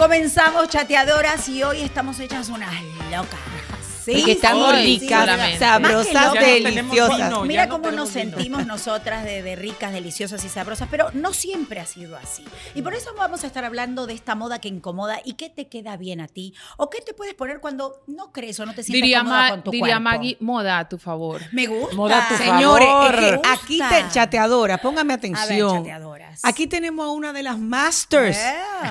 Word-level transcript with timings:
Comenzamos 0.00 0.66
chateadoras 0.70 1.46
y 1.50 1.62
hoy 1.62 1.82
estamos 1.82 2.18
hechas 2.20 2.48
unas 2.48 2.72
locas. 3.10 3.38
Sí, 4.02 4.24
que 4.24 4.34
sí, 4.34 4.40
ricas, 4.72 5.58
sabrosas, 5.58 6.32
deliciosas. 6.32 7.16
vino. 7.28 7.44
Mira 7.44 7.66
no 7.66 7.72
cómo 7.74 7.90
nos 7.90 8.12
vino. 8.14 8.32
sentimos 8.32 8.66
nosotras 8.66 9.24
de, 9.24 9.42
de 9.42 9.56
ricas, 9.56 9.92
deliciosas 9.92 10.42
y 10.42 10.48
sabrosas, 10.48 10.88
pero 10.90 11.10
no 11.12 11.34
siempre 11.34 11.80
ha 11.80 11.86
sido 11.86 12.16
así. 12.16 12.42
Y 12.74 12.80
por 12.80 12.94
eso 12.94 13.10
vamos 13.14 13.44
a 13.44 13.46
estar 13.46 13.62
hablando 13.62 14.06
de 14.06 14.14
esta 14.14 14.34
moda 14.34 14.58
que 14.58 14.68
incomoda 14.68 15.20
y 15.22 15.34
qué 15.34 15.50
te 15.50 15.68
queda 15.68 15.98
bien 15.98 16.22
a 16.22 16.28
ti 16.28 16.54
o 16.78 16.88
qué 16.88 17.02
te 17.02 17.12
puedes 17.12 17.34
poner 17.34 17.60
cuando 17.60 18.00
no 18.06 18.32
crees 18.32 18.58
o 18.58 18.64
no 18.64 18.72
te 18.74 18.82
sientes 18.82 19.02
Diría, 19.02 19.18
cómoda 19.18 19.36
Ma- 19.42 19.50
con 19.50 19.62
tu 19.64 19.70
diría 19.70 19.86
cuerpo. 19.96 20.00
Maggie, 20.02 20.36
moda 20.40 20.78
a 20.78 20.88
tu 20.88 20.96
favor. 20.96 21.42
Me 21.52 21.66
gusta. 21.66 21.94
Moda 21.94 22.24
a 22.24 22.28
tu 22.28 22.36
Señores, 22.36 22.88
favor. 22.88 23.14
es 23.14 23.20
que 23.20 23.40
aquí 23.52 23.78
te, 23.86 24.06
chateadora, 24.10 24.78
póngame 24.78 25.12
A 25.12 25.16
ver, 25.18 25.34
atención. 25.34 25.76
chateadoras. 25.76 26.40
Aquí 26.42 26.66
tenemos 26.66 27.04
a 27.06 27.10
una 27.10 27.34
de 27.34 27.42
las 27.42 27.58
masters, 27.58 28.38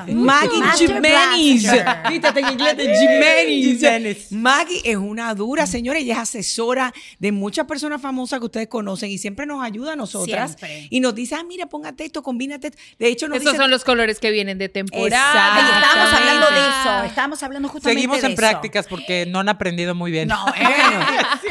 Maggie. 0.07 0.87
Blaster. 0.87 2.03
Quítate 2.09 2.39
en 2.41 2.49
inglés 2.51 2.77
de 2.77 2.83
Jimenez. 2.97 3.79
Jimenez. 3.79 4.31
Maggie 4.31 4.81
es 4.83 4.97
una 4.97 5.33
dura, 5.35 5.65
señora, 5.67 5.99
ella 5.99 6.13
es 6.13 6.19
asesora 6.19 6.93
de 7.19 7.31
muchas 7.31 7.65
personas 7.65 8.01
famosas 8.01 8.39
que 8.39 8.45
ustedes 8.45 8.67
conocen 8.67 9.09
y 9.11 9.17
siempre 9.17 9.45
nos 9.45 9.63
ayuda 9.63 9.93
a 9.93 9.95
nosotras. 9.95 10.55
Siempre. 10.57 10.87
Y 10.89 10.99
nos 10.99 11.15
dice, 11.15 11.35
ah, 11.35 11.43
mira, 11.43 11.67
póngate 11.67 12.05
esto, 12.05 12.23
combínate 12.23 12.67
esto. 12.67 12.79
De 12.97 13.07
hecho, 13.07 13.27
nos 13.27 13.37
Esos 13.37 13.51
dice, 13.53 13.61
son 13.63 13.71
los 13.71 13.83
colores 13.83 14.19
que 14.19 14.31
vienen 14.31 14.57
de 14.57 14.65
Ay, 14.65 14.69
temporada. 14.69 15.59
estábamos 15.59 16.13
hablando 16.13 16.45
de 16.49 16.59
eso, 16.69 17.03
estábamos 17.05 17.43
hablando 17.43 17.69
justamente 17.69 17.97
Seguimos 17.99 18.21
de 18.21 18.27
en 18.27 18.33
eso. 18.33 18.39
prácticas 18.39 18.87
porque 18.87 19.25
no 19.25 19.39
han 19.39 19.49
aprendido 19.49 19.95
muy 19.95 20.11
bien. 20.11 20.27
No, 20.27 20.45
eh, 20.57 20.63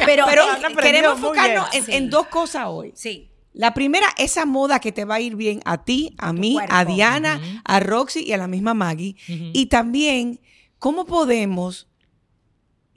pero, 0.05 0.25
aprendido 0.25 0.81
queremos 0.81 1.17
enfocarnos 1.17 1.71
bien. 1.71 1.83
en, 1.83 1.85
Sí. 1.85 1.95
en 1.95 2.09
dos 2.09 2.27
cosas 2.27 2.65
hoy. 2.67 2.91
sí. 2.95 3.25
La 3.59 3.73
primera, 3.73 4.07
esa 4.17 4.45
moda 4.45 4.79
que 4.79 4.93
te 4.93 5.03
va 5.03 5.15
a 5.15 5.19
ir 5.19 5.35
bien 5.35 5.59
a 5.65 5.83
ti, 5.83 6.15
a 6.17 6.31
mí, 6.31 6.53
cuerpo. 6.53 6.73
a 6.73 6.85
Diana, 6.85 7.61
a 7.65 7.81
Roxy 7.81 8.23
y 8.23 8.31
a 8.31 8.37
la 8.37 8.47
misma 8.47 8.73
Maggie. 8.73 9.17
Y 9.27 9.65
también, 9.65 10.39
¿cómo 10.77 11.05
podemos 11.05 11.88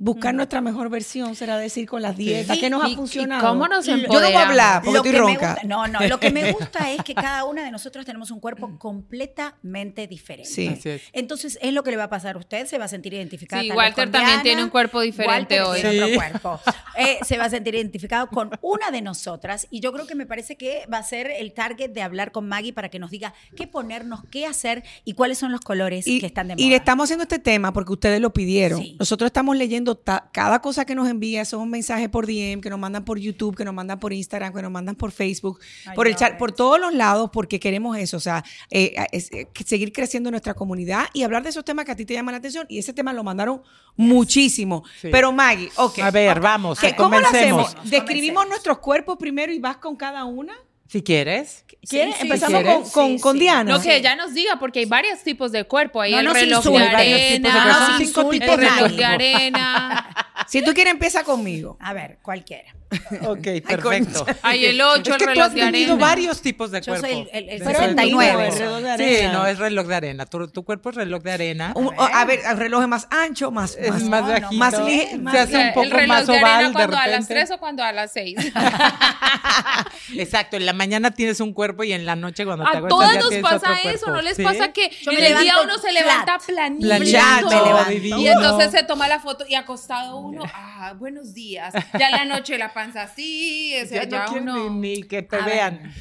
buscar 0.02 0.34
nuestra 0.34 0.60
mejor 0.60 0.88
versión? 0.90 1.34
Será 1.36 1.56
decir, 1.58 1.88
con 1.88 2.02
las 2.02 2.16
dietas. 2.16 2.56
Sí, 2.56 2.60
¿Qué 2.60 2.70
nos 2.70 2.84
ha 2.84 2.88
funcionado? 2.94 3.48
cómo 3.48 3.68
nos 3.68 3.86
Yo 3.86 3.96
no 3.96 4.08
voy 4.08 4.32
a 4.32 4.48
hablar 4.48 4.82
porque 4.82 4.92
Lo 4.92 4.96
estoy 4.98 5.12
que 5.12 5.18
me 5.18 5.24
ronca. 5.26 5.52
gusta- 5.52 5.66
no, 5.68 5.86
no, 5.86 6.00
lo 6.08 6.18
que 6.20 6.30
me 6.30 6.52
gusta 6.52 6.90
es 6.90 7.02
que 7.04 7.14
cada 7.14 7.44
una 7.44 7.62
de 7.64 7.70
nosotros 7.70 8.04
tenemos 8.04 8.30
un 8.30 8.40
cuerpo 8.40 8.76
completamente 8.78 10.06
diferente. 10.06 10.50
Sí. 10.50 10.68
Así 10.68 10.88
es. 10.90 11.02
Entonces, 11.12 11.58
es 11.62 11.72
lo 11.72 11.82
que 11.82 11.90
le 11.90 11.96
va 11.96 12.04
a 12.04 12.10
pasar 12.10 12.36
a 12.36 12.38
usted, 12.38 12.66
se 12.66 12.78
va 12.78 12.86
a 12.86 12.88
sentir 12.88 13.14
identificada. 13.14 13.62
Sí, 13.62 13.70
Walter 13.70 14.04
con 14.06 14.12
también 14.12 14.26
Diana. 14.28 14.42
tiene 14.42 14.64
un 14.64 14.70
cuerpo 14.70 15.00
diferente 15.00 15.60
Walter 15.60 15.62
hoy. 15.62 15.80
tiene 15.80 15.92
Sí. 15.92 16.02
otro 16.02 16.14
cuerpo. 16.16 16.60
Eh, 16.98 17.18
se 17.24 17.38
va 17.38 17.44
a 17.44 17.50
sentir 17.50 17.74
identificado 17.74 18.26
con 18.28 18.50
una 18.60 18.90
de 18.90 19.02
nosotras 19.02 19.66
y 19.70 19.80
yo 19.80 19.92
creo 19.92 20.06
que 20.06 20.14
me 20.14 20.26
parece 20.26 20.56
que 20.56 20.84
va 20.92 20.98
a 20.98 21.02
ser 21.02 21.30
el 21.30 21.52
target 21.52 21.90
de 21.90 22.02
hablar 22.02 22.32
con 22.32 22.48
Maggie 22.48 22.72
para 22.72 22.88
que 22.88 22.98
nos 22.98 23.10
diga 23.10 23.34
qué 23.56 23.66
ponernos, 23.66 24.20
qué 24.30 24.46
hacer 24.46 24.82
y 25.04 25.14
cuáles 25.14 25.38
son 25.38 25.52
los 25.52 25.60
colores 25.60 26.06
Y, 26.06 26.20
que 26.20 26.26
están 26.26 26.48
de 26.48 26.54
moda. 26.56 26.64
y 26.64 26.70
le 26.70 26.76
estamos 26.76 27.04
haciendo 27.04 27.22
este 27.22 27.38
tema 27.38 27.72
porque 27.72 27.92
ustedes 27.92 28.20
lo 28.20 28.32
pidieron. 28.32 28.80
Sí. 28.82 28.96
Nosotros 28.98 29.26
estamos 29.26 29.56
leyendo 29.56 29.91
ta- 29.96 30.30
cada 30.32 30.60
cosa 30.60 30.84
que 30.84 30.94
nos 30.94 31.08
envía, 31.08 31.44
son 31.44 31.68
mensajes 31.70 32.08
por 32.08 32.26
DM, 32.26 32.60
que 32.60 32.70
nos 32.70 32.78
mandan 32.78 33.04
por 33.04 33.18
YouTube, 33.18 33.56
que 33.56 33.64
nos 33.64 33.74
mandan 33.74 33.98
por 34.00 34.12
Instagram, 34.12 34.52
que 34.54 34.62
nos 34.62 34.70
mandan 34.70 34.94
por 34.96 35.10
Facebook, 35.12 35.60
Ay, 35.86 35.94
por 35.94 36.06
el 36.08 36.16
chat, 36.16 36.36
por 36.38 36.52
todos 36.52 36.80
los 36.80 36.94
lados, 36.94 37.30
porque 37.32 37.58
queremos 37.60 37.96
eso, 37.96 38.16
o 38.16 38.20
sea, 38.20 38.44
eh, 38.70 38.94
es- 39.12 39.30
eh, 39.32 39.48
seguir 39.64 39.92
creciendo 39.92 40.28
en 40.28 40.32
nuestra 40.32 40.54
comunidad 40.54 41.06
y 41.12 41.22
hablar 41.22 41.42
de 41.42 41.50
esos 41.50 41.64
temas 41.64 41.84
que 41.84 41.92
a 41.92 41.96
ti 41.96 42.04
te 42.04 42.14
llaman 42.14 42.32
la 42.32 42.38
atención. 42.38 42.66
Y 42.68 42.78
ese 42.78 42.92
tema 42.92 43.12
lo 43.12 43.22
mandaron 43.24 43.62
muchísimo. 43.96 44.84
Sí. 45.00 45.08
Pero 45.10 45.32
Maggie, 45.32 45.70
ok. 45.76 45.98
A 46.00 46.10
ver, 46.10 46.40
vamos, 46.40 46.78
¿Qué- 46.80 46.94
¿Cómo 46.96 47.18
lo 47.18 47.26
comencemos. 47.26 47.68
hacemos? 47.68 47.90
¿Describimos 47.90 48.48
nuestros 48.48 48.78
cuerpos 48.78 49.16
primero 49.18 49.52
y 49.52 49.58
vas 49.58 49.76
con 49.78 49.96
cada 49.96 50.24
una? 50.24 50.54
Si 50.88 51.02
quieres. 51.02 51.64
¿Quieres? 51.88 52.14
sí, 52.16 52.22
Empezamos 52.22 52.62
¿quieres? 52.62 52.90
con, 52.90 52.90
con, 52.90 53.16
Sí, 53.16 53.20
con 53.20 53.32
sí. 53.34 53.40
Diana. 53.40 53.72
No, 53.72 53.80
que 53.80 53.96
ella 53.96 54.14
nos 54.14 54.34
diga, 54.34 54.58
porque 54.58 54.80
hay 54.80 54.84
varios 54.84 55.20
tipos 55.22 55.50
de 55.50 55.64
cuerpo. 55.64 56.00
Hay 56.00 56.12
No 56.12 56.18
el 56.20 56.24
nos 56.26 56.34
reloj 56.34 56.64
de 56.64 56.70
insulte. 56.70 56.96
Hay 56.96 57.12
varios 57.12 57.20
tipos 57.28 57.52
de 57.52 57.58
arena. 57.58 57.98
No 57.98 58.30
el 58.32 58.38
de 58.38 58.56
reloj 58.56 58.92
de 58.92 59.04
arena. 59.04 60.16
Si 60.48 60.60
tú 60.62 60.74
quieres, 60.74 60.92
empieza 60.92 61.24
conmigo. 61.24 61.78
A 61.80 61.94
ver, 61.94 62.18
cualquiera. 62.20 62.74
Ok, 63.26 63.46
perfecto. 63.66 64.26
Hay 64.42 64.64
el 64.66 64.80
8, 64.80 65.00
Es 65.02 65.06
el 65.08 65.12
que 65.12 65.18
tú 65.24 65.30
reloj 65.30 65.44
has 65.46 65.54
de 65.54 65.60
tenido 65.60 65.92
arena. 65.94 66.06
varios 66.06 66.42
tipos 66.42 66.70
de 66.70 66.80
Yo 66.80 66.92
cuerpo. 66.92 67.06
soy 67.06 67.18
el- 67.20 67.28
el- 67.32 67.48
el 67.50 67.58
Desde 67.60 67.72
69. 67.74 68.48
tuyo. 68.50 68.58
reloj 68.58 68.80
de 68.82 68.96
Sí, 68.96 69.16
arena. 69.16 69.32
no, 69.32 69.46
es 69.46 69.58
reloj 69.58 69.86
de 69.86 69.94
arena. 69.94 70.26
Tu, 70.26 70.48
tu 70.48 70.64
cuerpo 70.64 70.90
es 70.90 70.96
reloj 70.96 71.22
de 71.22 71.32
arena. 71.32 71.72
Un- 71.74 71.88
o- 71.88 72.02
a 72.02 72.24
ver, 72.24 72.40
el 72.48 72.56
reloj 72.56 72.82
es 72.82 72.88
más 72.88 73.08
ancho, 73.10 73.50
más, 73.50 73.76
Es 73.76 73.90
más, 73.90 74.02
más 74.04 74.22
no, 74.22 74.28
bajito. 74.28 74.52
más 74.52 74.74
lige- 74.80 75.18
más 75.18 75.32
se 75.34 75.38
hace 75.40 75.60
el 75.60 75.68
un 75.68 75.74
poco 75.74 75.90
reloj 75.90 76.08
más 76.08 76.26
de 76.26 76.32
arena 76.38 76.48
oval 76.52 76.66
de 76.66 76.72
cuando 76.72 76.96
a 76.96 77.00
las 77.06 77.10
repente. 77.28 77.34
3 77.34 77.50
o 77.52 77.58
cuando 77.58 77.82
a 77.84 77.92
las 77.92 78.12
6. 78.12 78.36
Exacto, 80.14 80.56
en 80.56 80.66
la 80.66 80.72
mañana 80.72 81.10
tienes 81.12 81.40
un 81.40 81.52
cuerpo 81.52 81.84
y 81.84 81.92
en 81.92 82.04
la 82.06 82.16
noche 82.16 82.44
cuando 82.44 82.64
te 82.64 82.76
A 82.76 82.78
acuestas 82.78 82.88
todas 82.98 83.12
ya 83.14 83.20
nos 83.20 83.28
tienes 83.30 83.50
pasa 83.50 83.72
eso, 83.82 83.88
cuerpo. 84.04 84.10
¿no 84.10 84.22
les 84.22 84.36
¿Sí? 84.36 84.42
pasa 84.42 84.72
que 84.72 84.90
Yo 85.02 85.12
en 85.12 85.18
el 85.18 85.24
día 85.40 85.54
levanto 85.54 85.62
uno 85.64 85.78
se 85.78 85.92
levanta 85.92 86.38
planito? 86.46 86.86
Planchado, 86.86 87.48
me 87.48 87.56
levanto. 87.68 87.90
divino. 87.90 88.18
Y 88.18 88.28
entonces 88.28 88.70
se 88.72 88.82
toma 88.84 89.08
la 89.08 89.20
foto 89.20 89.44
y 89.48 89.54
acostado 89.54 90.18
uno, 90.18 90.42
ah, 90.54 90.94
buenos 90.98 91.34
días. 91.34 91.72
Ya 91.98 92.08
en 92.08 92.12
la 92.12 92.24
noche 92.24 92.58
la 92.58 92.68
panza 92.84 93.02
así, 93.04 93.74
o 93.82 93.86
sea, 93.86 94.04
Ya 94.04 94.08
ya, 94.10 94.26
no 94.26 94.32
uno... 94.34 94.70
ni, 94.70 94.96
ni 94.96 95.02
que 95.02 95.22
te 95.22 95.36
A 95.36 95.40
ver. 95.44 95.54
vean. 95.54 95.94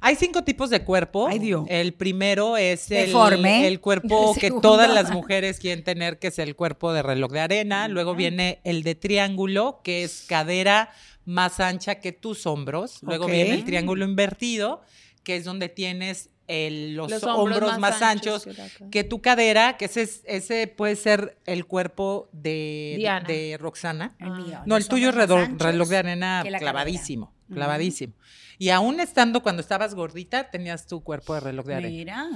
Hay 0.00 0.14
cinco 0.14 0.44
tipos 0.44 0.70
de 0.70 0.84
cuerpo. 0.84 1.26
Ay, 1.26 1.38
Dios. 1.38 1.64
El 1.68 1.94
primero 1.94 2.56
es 2.56 2.90
el, 2.90 3.12
el 3.44 3.80
cuerpo 3.80 4.34
El 4.34 4.40
que 4.40 4.50
todas 4.50 4.92
las 4.92 5.10
mujeres 5.10 5.58
quieren 5.58 5.82
tener, 5.82 6.18
que 6.18 6.28
es 6.28 6.38
el 6.38 6.54
cuerpo 6.54 6.92
de 6.92 7.02
reloj 7.02 7.32
de 7.32 7.40
arena. 7.40 7.88
Luego 7.88 8.14
viene 8.14 8.60
el 8.64 8.82
de 8.82 8.94
triángulo, 8.94 9.80
que 9.82 10.04
es 10.04 10.24
cadera 10.28 10.90
más 11.24 11.58
ancha 11.60 11.96
que 11.96 12.12
tus 12.12 12.46
hombros. 12.46 13.02
Luego 13.02 13.26
viene 13.26 13.54
el 13.54 13.64
triángulo 13.64 14.04
invertido, 14.04 14.82
que 15.24 15.36
es 15.36 15.44
donde 15.44 15.68
tienes 15.68 16.30
el- 16.48 16.94
los, 16.94 17.10
Los 17.10 17.22
hombros, 17.24 17.56
hombros 17.58 17.70
más, 17.78 18.00
más 18.00 18.02
anchos, 18.02 18.46
anchos 18.46 18.70
que 18.90 19.04
tu 19.04 19.20
cadera, 19.20 19.76
que 19.76 19.86
ese, 19.86 20.02
es- 20.02 20.22
ese 20.26 20.66
puede 20.68 20.96
ser 20.96 21.38
el 21.46 21.66
cuerpo 21.66 22.28
de, 22.32 22.94
Diana. 22.96 23.26
de 23.26 23.56
Roxana. 23.58 24.14
El 24.18 24.30
mío. 24.30 24.60
No, 24.66 24.76
el 24.76 24.86
tuyo 24.88 25.08
es 25.10 25.14
anchos 25.14 25.58
reloj 25.58 25.88
de 25.88 25.96
arena 25.96 26.44
clavadísimo, 26.58 27.26
cadera. 27.26 27.54
clavadísimo. 27.54 28.12
Y 28.58 28.70
aún 28.70 29.00
estando 29.00 29.42
cuando 29.42 29.60
estabas 29.60 29.94
gordita, 29.94 30.50
tenías 30.50 30.86
tu 30.86 31.02
cuerpo 31.02 31.34
de 31.34 31.40
reloj 31.40 31.66
de 31.66 31.74
arena. 31.74 31.90
Mira. 31.90 32.26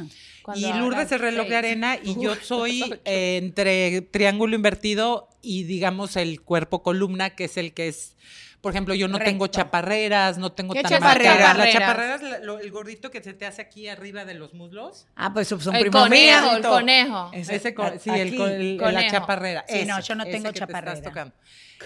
Cuando 0.42 0.68
Y 0.68 0.72
Lourdes 0.72 1.12
es 1.12 1.20
reloj 1.20 1.46
de 1.48 1.56
arena 1.56 1.98
y 2.02 2.20
yo 2.20 2.34
soy 2.36 2.82
eh, 3.04 3.38
entre 3.42 4.00
triángulo 4.02 4.54
invertido 4.56 5.28
y 5.42 5.64
digamos 5.64 6.16
el 6.16 6.40
cuerpo 6.40 6.82
columna, 6.82 7.30
que 7.30 7.44
es 7.44 7.56
el 7.56 7.72
que 7.74 7.88
es, 7.88 8.16
por 8.60 8.72
ejemplo, 8.72 8.94
yo 8.94 9.08
no 9.08 9.18
tengo 9.18 9.44
Recto. 9.46 9.58
chaparreras, 9.60 10.36
no 10.38 10.52
tengo 10.52 10.74
¿Qué 10.74 10.82
tan 10.82 10.92
chaparreras? 10.92 11.38
La 11.38 11.46
Chaparreras. 11.46 11.72
chaparrera 11.74 12.14
es 12.16 12.22
la- 12.22 12.38
lo- 12.40 12.58
el 12.58 12.70
gordito 12.70 13.10
que 13.10 13.22
se 13.22 13.32
te 13.34 13.46
hace 13.46 13.62
aquí 13.62 13.88
arriba 13.88 14.24
de 14.24 14.34
los 14.34 14.52
muslos. 14.54 15.06
Ah, 15.16 15.32
pues 15.32 15.48
son 15.48 15.74
El 15.76 15.90
conejo, 15.90 16.08
míos. 16.46 16.56
el 16.56 16.62
conejo. 16.62 17.30
Ese- 17.32 17.56
Ese, 17.56 17.74
co- 17.74 17.82
a- 17.84 17.98
sí, 17.98 18.10
el, 18.10 18.28
aquí. 18.28 18.42
el- 18.42 18.76
la 18.76 18.82
Conejo. 18.84 19.10
chaparrera. 19.10 19.64
Sí, 19.68 19.84
no, 19.86 19.98
ese, 19.98 20.08
yo 20.08 20.14
no 20.14 20.22
ese 20.24 20.32
tengo 20.32 20.44
que 20.52 20.58
te 20.58 20.64
estás 20.64 20.68
chaparrera. 20.68 21.02
tocando. 21.02 21.34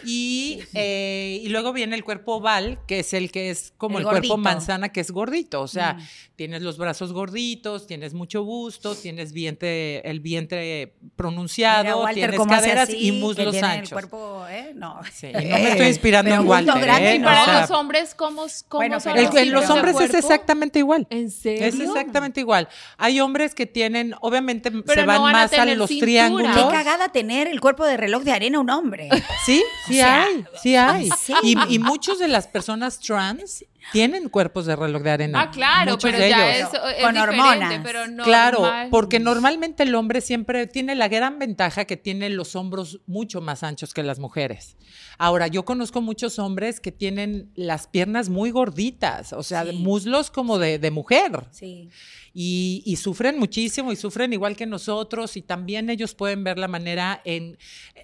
Y, 0.05 0.61
eh, 0.75 1.41
y 1.43 1.49
luego 1.51 1.73
viene 1.73 1.95
el 1.95 2.03
cuerpo 2.03 2.35
oval, 2.35 2.81
que 2.89 2.99
es 2.99 3.15
el 3.15 3.31
que 3.31 3.51
es 3.51 3.73
como 3.77 3.99
El 3.99 4.05
el, 4.05 4.11
cuerpo 4.11 4.37
manzana, 4.37 4.89
que 4.89 5.01
es 5.01 5.13
gordito. 5.13 5.61
O 5.61 5.69
sea, 5.69 5.95
Mm. 5.95 6.07
tienes 6.35 6.63
los 6.63 6.79
brazos 6.79 7.13
gorditos, 7.13 7.87
tienes 7.87 8.13
mucho 8.13 8.43
busto, 8.45 8.95
tienes 8.95 9.33
vientre, 9.33 10.01
el 10.09 10.21
vientre 10.21 10.95
pronunciado, 11.17 11.83
Mira, 11.85 11.97
Walter, 11.97 12.31
tienes 12.31 12.47
caderas 12.49 12.89
así, 12.89 13.09
y 13.09 13.13
muslos 13.13 13.55
anchos. 13.63 13.91
El 13.91 13.95
cuerpo, 13.95 14.47
¿eh? 14.49 14.73
No. 14.75 15.01
Sí, 15.13 15.29
no 15.33 15.39
me 15.41 15.71
estoy 15.71 15.87
inspirando 15.89 16.31
Pero 16.31 16.43
en 16.43 16.49
Walter. 16.49 16.81
grande 16.81 17.15
¿eh? 17.15 17.19
No, 17.19 17.27
para 17.27 17.43
o 17.43 17.45
sea, 17.47 17.61
los 17.63 17.71
hombres, 17.71 18.15
¿cómo, 18.15 18.47
cómo 18.69 18.79
Bueno, 18.81 19.01
son 19.01 19.15
pero 19.15 19.39
el- 19.39 19.51
los 19.51 19.63
los 19.65 19.67
de 19.69 19.73
hombres 19.75 20.01
es 20.01 20.15
exactamente 20.15 20.79
igual. 20.79 21.07
¿En 21.11 21.31
serio? 21.31 21.65
Es 21.67 21.79
exactamente 21.81 22.41
igual. 22.41 22.69
Hay 22.99 23.21
hombres 23.21 23.55
que 23.55 23.67
tienen, 23.67 24.15
obviamente 24.21 24.71
se 24.71 24.77
no 25.01 25.07
van 25.07 25.17
a 25.17 25.33
más 25.33 25.53
a, 25.53 25.57
tener 25.57 25.77
los 25.79 25.89
cintura. 25.89 26.07
triángulos. 26.07 26.55
Qué 26.57 26.63
cagada 26.71 27.09
tener 27.11 27.47
el 27.49 27.61
cuerpo 27.61 27.85
de 27.85 27.97
reloj 27.97 28.23
de 28.23 28.33
arena 28.33 28.61
un 28.61 28.71
hombre. 28.71 29.09
Sí, 29.45 29.63
sí 29.87 29.95
sea, 29.95 30.25
hay, 30.25 30.45
sí 30.63 30.77
hay. 30.77 31.11
sí. 31.19 31.35
Y, 31.43 31.57
y 31.75 31.79
muchos 31.79 32.19
de 32.19 32.29
las 32.29 32.47
personas 32.47 32.99
trans 33.01 33.65
tienen 33.93 34.29
cuerpos 34.29 34.67
de 34.67 34.77
reloj 34.77 35.03
de 35.03 35.11
arena. 35.11 35.41
Ah, 35.43 35.51
claro, 35.51 35.93
Muchos 35.93 36.11
pero 36.11 36.23
de 36.23 36.31
ya 36.31 36.57
ellos. 36.57 36.71
es, 36.73 36.81
es 36.99 37.05
Con 37.05 37.17
hormonas. 37.17 37.81
pero 37.83 38.07
no 38.09 38.25
Claro, 38.25 38.63
porque 38.91 39.21
normalmente 39.21 39.83
el 39.85 39.95
hombre 39.95 40.21
siempre 40.21 40.67
tiene 40.67 40.95
la 40.95 41.09
gran 41.09 41.39
ventaja 41.39 41.85
que 41.85 41.97
tiene 41.97 42.29
los 42.31 42.57
hombros 42.57 43.01
mucho 43.07 43.41
más 43.41 43.63
anchos 43.63 43.95
que 43.95 44.03
las 44.03 44.19
mujeres. 44.19 44.77
Ahora, 45.19 45.47
yo 45.47 45.65
conozco 45.65 46.01
muchos 46.01 46.39
hombres 46.39 46.81
que 46.81 46.91
tienen 46.93 47.51
las 47.55 47.87
piernas 47.87 48.29
muy 48.29 48.51
gorditas, 48.51 49.33
o 49.33 49.43
sea, 49.43 49.65
Sí. 49.65 49.73
muslos 49.77 50.31
como 50.31 50.59
de, 50.59 50.79
de 50.79 50.91
mujer. 50.91 51.47
Sí. 51.53 51.89
Y, 52.33 52.83
y 52.85 52.97
sufren 52.97 53.39
muchísimo 53.39 53.93
y 53.93 53.97
sufren 53.97 54.33
igual 54.33 54.57
que 54.57 54.67
nosotros 54.67 55.37
y 55.37 55.43
también 55.43 55.89
ellos 55.89 56.15
pueden 56.15 56.43
ver 56.43 56.59
la 56.59 56.67
manera 56.67 57.21
en... 57.25 57.57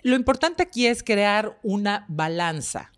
Lo 0.05 0.15
importante 0.15 0.63
aquí 0.63 0.87
es 0.87 1.03
crear 1.03 1.59
una 1.65 2.05
balanza, 2.09 2.93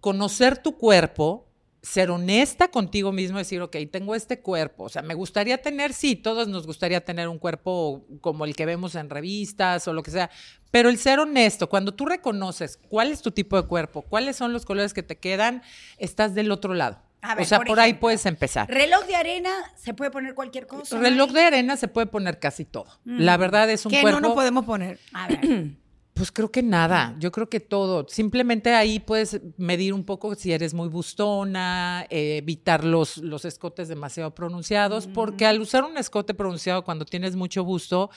conocer 0.00 0.58
tu 0.58 0.76
cuerpo, 0.76 1.45
ser 1.86 2.10
honesta 2.10 2.68
contigo 2.68 3.12
mismo, 3.12 3.38
decir, 3.38 3.62
ok, 3.62 3.76
tengo 3.90 4.16
este 4.16 4.40
cuerpo, 4.40 4.84
o 4.84 4.88
sea, 4.88 5.02
me 5.02 5.14
gustaría 5.14 5.62
tener, 5.62 5.92
sí, 5.92 6.16
todos 6.16 6.48
nos 6.48 6.66
gustaría 6.66 7.04
tener 7.04 7.28
un 7.28 7.38
cuerpo 7.38 8.04
como 8.20 8.44
el 8.44 8.56
que 8.56 8.66
vemos 8.66 8.96
en 8.96 9.08
revistas 9.08 9.86
o 9.86 9.92
lo 9.92 10.02
que 10.02 10.10
sea, 10.10 10.28
pero 10.72 10.88
el 10.88 10.98
ser 10.98 11.20
honesto, 11.20 11.68
cuando 11.68 11.94
tú 11.94 12.04
reconoces 12.04 12.76
cuál 12.88 13.12
es 13.12 13.22
tu 13.22 13.30
tipo 13.30 13.60
de 13.60 13.68
cuerpo, 13.68 14.02
cuáles 14.02 14.34
son 14.34 14.52
los 14.52 14.64
colores 14.64 14.94
que 14.94 15.04
te 15.04 15.16
quedan, 15.16 15.62
estás 15.96 16.34
del 16.34 16.50
otro 16.50 16.74
lado. 16.74 16.98
A 17.22 17.36
ver, 17.36 17.44
o 17.44 17.48
sea, 17.48 17.58
por 17.58 17.68
por, 17.68 17.80
ahí 17.80 17.94
puedes 17.94 18.26
empezar. 18.26 18.68
Reloj 18.68 19.06
de 19.06 19.14
arena, 19.14 19.50
se 19.76 19.94
puede 19.94 20.10
poner 20.10 20.34
cualquier 20.34 20.66
cosa. 20.66 20.98
Reloj 20.98 21.28
ahí? 21.28 21.34
de 21.34 21.42
arena 21.42 21.76
se 21.76 21.86
puede 21.86 22.08
poner 22.08 22.40
casi 22.40 22.64
todo. 22.64 22.98
La 23.04 23.36
verdad 23.36 23.70
es 23.70 23.86
un 23.86 23.92
¿Qué 23.92 24.00
cuerpo. 24.02 24.20
no 24.20 24.28
nos 24.28 24.36
podemos 24.36 24.64
poner? 24.64 24.98
A 25.12 25.28
ver. 25.28 25.76
Pues 26.16 26.32
creo 26.32 26.50
que 26.50 26.62
nada, 26.62 27.14
yo 27.18 27.30
creo 27.30 27.50
que 27.50 27.60
todo. 27.60 28.06
Simplemente 28.08 28.72
ahí 28.74 29.00
puedes 29.00 29.38
medir 29.58 29.92
un 29.92 30.02
poco 30.02 30.34
si 30.34 30.50
eres 30.50 30.72
muy 30.72 30.88
bustona, 30.88 32.06
eh, 32.08 32.38
evitar 32.38 32.84
los, 32.84 33.18
los 33.18 33.44
escotes 33.44 33.88
demasiado 33.88 34.34
pronunciados, 34.34 35.08
porque 35.08 35.44
al 35.44 35.60
usar 35.60 35.84
un 35.84 35.98
escote 35.98 36.32
pronunciado 36.32 36.84
cuando 36.84 37.04
tienes 37.04 37.36
mucho 37.36 37.64
busto, 37.64 38.08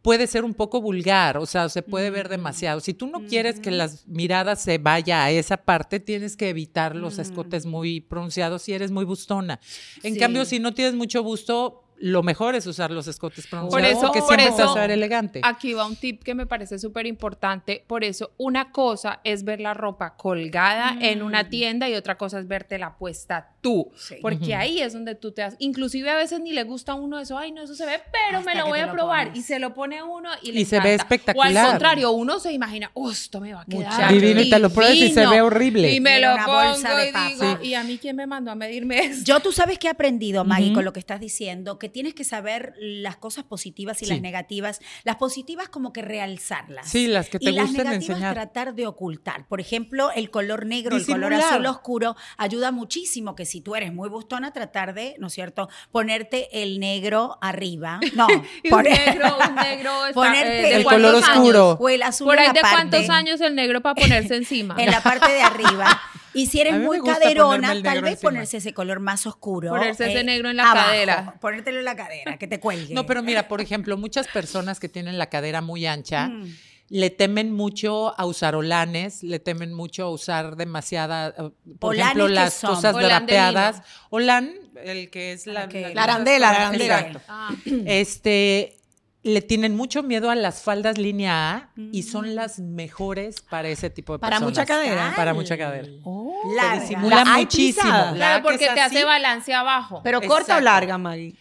puede 0.00 0.28
ser 0.28 0.44
un 0.44 0.54
poco 0.54 0.80
vulgar, 0.80 1.38
o 1.38 1.44
sea, 1.44 1.68
se 1.68 1.82
puede 1.82 2.10
ver 2.10 2.28
demasiado. 2.28 2.78
Si 2.78 2.94
tú 2.94 3.08
no 3.08 3.26
quieres 3.26 3.58
que 3.58 3.72
las 3.72 4.06
miradas 4.06 4.62
se 4.62 4.78
vaya 4.78 5.24
a 5.24 5.32
esa 5.32 5.56
parte, 5.56 5.98
tienes 5.98 6.36
que 6.36 6.50
evitar 6.50 6.94
los 6.94 7.18
escotes 7.18 7.66
muy 7.66 8.00
pronunciados 8.00 8.62
si 8.62 8.74
eres 8.74 8.92
muy 8.92 9.04
bustona. 9.04 9.58
En 10.04 10.12
Sí. 10.14 10.20
cambio, 10.20 10.44
si 10.44 10.60
no 10.60 10.72
tienes 10.72 10.94
mucho 10.94 11.24
busto, 11.24 11.82
lo 12.02 12.22
mejor 12.22 12.54
es 12.54 12.66
usar 12.66 12.90
los 12.90 13.06
escotes 13.06 13.46
pronunciados 13.46 13.82
Por 13.86 13.90
eso, 13.90 14.00
porque 14.06 14.20
por 14.20 14.28
siempre 14.28 14.46
te 14.46 14.54
eso, 14.62 14.68
vas 14.68 14.76
a 14.76 14.80
ver 14.80 14.90
elegante. 14.90 15.40
Aquí 15.44 15.74
va 15.74 15.86
un 15.86 15.96
tip 15.96 16.22
que 16.24 16.34
me 16.34 16.46
parece 16.46 16.78
súper 16.78 17.06
importante. 17.06 17.84
Por 17.86 18.04
eso, 18.04 18.32
una 18.38 18.72
cosa 18.72 19.20
es 19.22 19.44
ver 19.44 19.60
la 19.60 19.74
ropa 19.74 20.16
colgada 20.16 20.96
en 21.00 21.22
una 21.22 21.48
tienda 21.48 21.88
y 21.88 21.94
otra 21.94 22.16
cosa 22.16 22.38
es 22.38 22.48
verte 22.48 22.78
la 22.78 22.96
puesta 22.96 23.50
tú. 23.60 23.90
Sí. 23.96 24.14
Porque 24.22 24.54
ahí 24.54 24.80
es 24.80 24.94
donde 24.94 25.14
tú 25.14 25.32
te 25.32 25.42
das. 25.42 25.56
Inclusive 25.58 26.08
a 26.08 26.16
veces 26.16 26.40
ni 26.40 26.52
le 26.52 26.64
gusta 26.64 26.92
a 26.92 26.94
uno 26.94 27.18
eso, 27.18 27.36
ay, 27.36 27.52
no, 27.52 27.62
eso 27.62 27.74
se 27.74 27.84
ve, 27.84 28.00
pero 28.10 28.38
Hasta 28.38 28.50
me 28.54 28.58
lo 28.58 28.66
voy 28.66 28.78
te 28.78 28.82
a 28.84 28.86
lo 28.86 28.92
probar. 28.94 29.26
pones. 29.28 29.38
Y 29.38 29.42
se 29.42 29.58
lo 29.58 29.74
pone 29.74 30.02
uno 30.02 30.30
y 30.42 30.52
le 30.52 30.60
Y 30.60 30.64
se 30.64 30.80
ve 30.80 30.94
encanta. 30.94 31.02
O 31.02 31.14
espectacular. 31.14 31.56
al 31.66 31.70
contrario, 31.72 32.10
uno 32.12 32.40
se 32.40 32.52
imagina, 32.52 32.90
oh, 32.94 33.10
esto 33.10 33.40
me 33.40 33.52
va 33.52 33.60
a 33.60 33.64
quedar 33.66 33.84
Muchacho. 33.92 34.14
Divino, 34.14 34.40
y 34.40 34.48
te 34.48 34.58
lo 34.58 34.70
pruebas 34.70 34.94
y 34.96 35.00
se 35.00 35.06
divino". 35.20 35.30
ve 35.30 35.40
horrible. 35.42 35.92
Y 35.92 36.00
me 36.00 36.14
Mira 36.16 36.28
lo 36.30 36.34
una 36.36 36.46
pongo 36.46 36.58
bolsa 36.70 36.96
de 36.96 37.08
y 37.10 37.28
digo, 37.32 37.58
Sí. 37.60 37.68
¿y 37.68 37.74
a 37.74 37.84
mí 37.84 37.98
quién 37.98 38.16
me 38.16 38.26
mandó 38.26 38.50
a 38.50 38.54
medirme 38.54 38.98
eso? 39.00 39.24
Yo, 39.24 39.40
tú 39.40 39.52
sabes 39.52 39.78
que 39.78 39.88
he 39.88 39.90
aprendido, 39.90 40.44
Maggie, 40.46 40.66
Ujú. 40.68 40.76
con 40.76 40.84
lo 40.86 40.92
que 40.94 41.00
estás 41.00 41.20
diciendo, 41.20 41.78
que 41.78 41.89
tienes 41.90 42.14
que 42.14 42.24
saber 42.24 42.74
las 42.78 43.16
cosas 43.16 43.44
positivas 43.44 44.00
y 44.02 44.06
Sí. 44.06 44.10
las 44.12 44.20
negativas. 44.20 44.80
Las 45.04 45.16
positivas 45.16 45.68
como 45.68 45.92
que 45.92 46.02
realzarlas. 46.02 46.88
Sí, 46.88 47.06
las 47.06 47.28
que 47.28 47.38
te 47.38 47.50
y 47.50 47.52
las 47.52 47.70
negativas 47.72 48.08
enseñar. 48.08 48.34
tratar 48.34 48.74
de 48.74 48.86
ocultar. 48.86 49.46
Por 49.48 49.60
ejemplo, 49.60 50.10
el 50.12 50.30
color 50.30 50.66
negro, 50.66 50.96
el 50.96 51.04
color 51.06 51.34
azul 51.34 51.66
oscuro, 51.66 52.16
ayuda 52.36 52.70
muchísimo 52.72 53.34
que 53.34 53.44
si 53.46 53.60
tú 53.60 53.74
eres 53.76 53.92
muy 53.92 54.08
bustona, 54.08 54.52
tratar 54.52 54.94
de, 54.94 55.16
¿no 55.18 55.26
es 55.28 55.32
cierto?, 55.34 55.68
ponerte 55.90 56.62
el 56.62 56.80
negro 56.80 57.38
arriba. 57.40 58.00
No, 58.14 58.26
Y 58.62 58.72
un 58.72 58.82
negro, 58.82 59.36
un 59.48 59.54
negro 59.62 60.06
está, 60.06 60.14
ponerte 60.14 60.58
eh, 60.58 60.70
¿de 60.70 60.76
El 60.76 60.84
color 60.84 61.14
años? 61.16 61.28
oscuro. 61.28 61.70
o 61.80 61.88
el 61.88 62.02
azul 62.02 62.26
Por 62.26 62.34
en 62.36 62.40
ahí 62.40 62.46
la 62.48 62.52
de 62.52 62.60
parte- 62.60 62.74
cuántos 62.76 63.10
años 63.10 63.40
el 63.40 63.54
negro 63.54 63.80
para 63.80 63.94
ponerse 63.94 64.36
encima. 64.36 64.74
en 64.78 64.90
la 64.90 65.02
parte 65.02 65.30
de 65.32 65.40
arriba. 65.42 66.00
Y 66.34 66.46
si 66.46 66.60
eres 66.60 66.78
muy 66.80 67.00
caderona, 67.02 67.82
tal 67.82 68.02
vez 68.02 68.12
encima. 68.12 68.30
ponerse 68.30 68.56
ese 68.58 68.72
color 68.72 69.00
más 69.00 69.26
oscuro. 69.26 69.68
eh, 69.68 69.78
Ponerse 69.78 70.10
ese 70.10 70.24
negro 70.24 70.50
en 70.50 70.56
la 70.56 70.70
abajo, 70.70 70.86
cadera. 70.88 71.34
Ponértelo 71.40 71.78
en 71.78 71.84
la 71.84 71.96
cadera, 71.96 72.38
que 72.38 72.46
te 72.46 72.60
cuelgue. 72.60 72.94
No, 72.94 73.06
pero 73.06 73.22
mira, 73.22 73.48
por 73.48 73.60
ejemplo, 73.60 73.96
muchas 73.96 74.28
personas 74.28 74.78
que 74.80 74.88
tienen 74.88 75.18
la 75.18 75.28
cadera 75.28 75.60
muy 75.60 75.86
ancha 75.86 76.28
Mm. 76.28 76.44
le 76.90 77.10
temen 77.10 77.52
mucho 77.52 78.18
a 78.18 78.26
usar 78.26 78.54
olanes, 78.56 79.22
le 79.22 79.38
temen 79.38 79.72
mucho 79.72 80.04
a 80.04 80.10
usar 80.10 80.56
demasiada, 80.56 81.28
eh, 81.28 81.50
por 81.78 81.94
¿Olanes 81.94 82.04
ejemplo, 82.16 82.28
las 82.28 82.54
son? 82.54 82.74
cosas 82.74 82.96
drapeadas. 82.96 83.82
Olán, 84.10 84.50
el 84.84 85.08
que 85.10 85.32
es 85.32 85.46
la. 85.46 85.66
La 85.66 86.02
arandela, 86.04 86.50
la 86.52 86.56
arandela. 86.66 86.98
Exacto. 87.00 87.20
Ah. 87.28 87.50
Este, 87.86 88.76
le 89.22 89.42
tienen 89.42 89.76
mucho 89.76 90.02
miedo 90.02 90.30
a 90.30 90.34
las 90.34 90.62
faldas 90.62 90.96
línea 90.96 91.54
A 91.54 91.70
y 91.76 92.00
Mm. 92.00 92.04
son 92.04 92.34
las 92.34 92.58
mejores 92.58 93.42
para 93.42 93.68
ese 93.68 93.90
tipo 93.90 94.14
de 94.14 94.18
Para 94.18 94.36
personas. 94.38 94.50
mucha 94.52 94.66
cadera. 94.66 95.12
Para 95.14 95.34
mucha 95.34 95.58
cadera. 95.58 95.88
Oh, 96.04 96.34
disimula 96.80 97.24
La 97.24 97.36
muchísimo. 97.38 97.88
La 97.92 98.12
Claro, 98.14 98.42
que 98.42 98.50
porque 98.50 98.68
te 98.68 98.80
hace 98.80 99.04
balance 99.04 99.52
abajo. 99.52 100.00
Pero 100.02 100.20
corta 100.22 100.56
o 100.56 100.60
larga, 100.60 100.96
Maggie. 100.96 101.36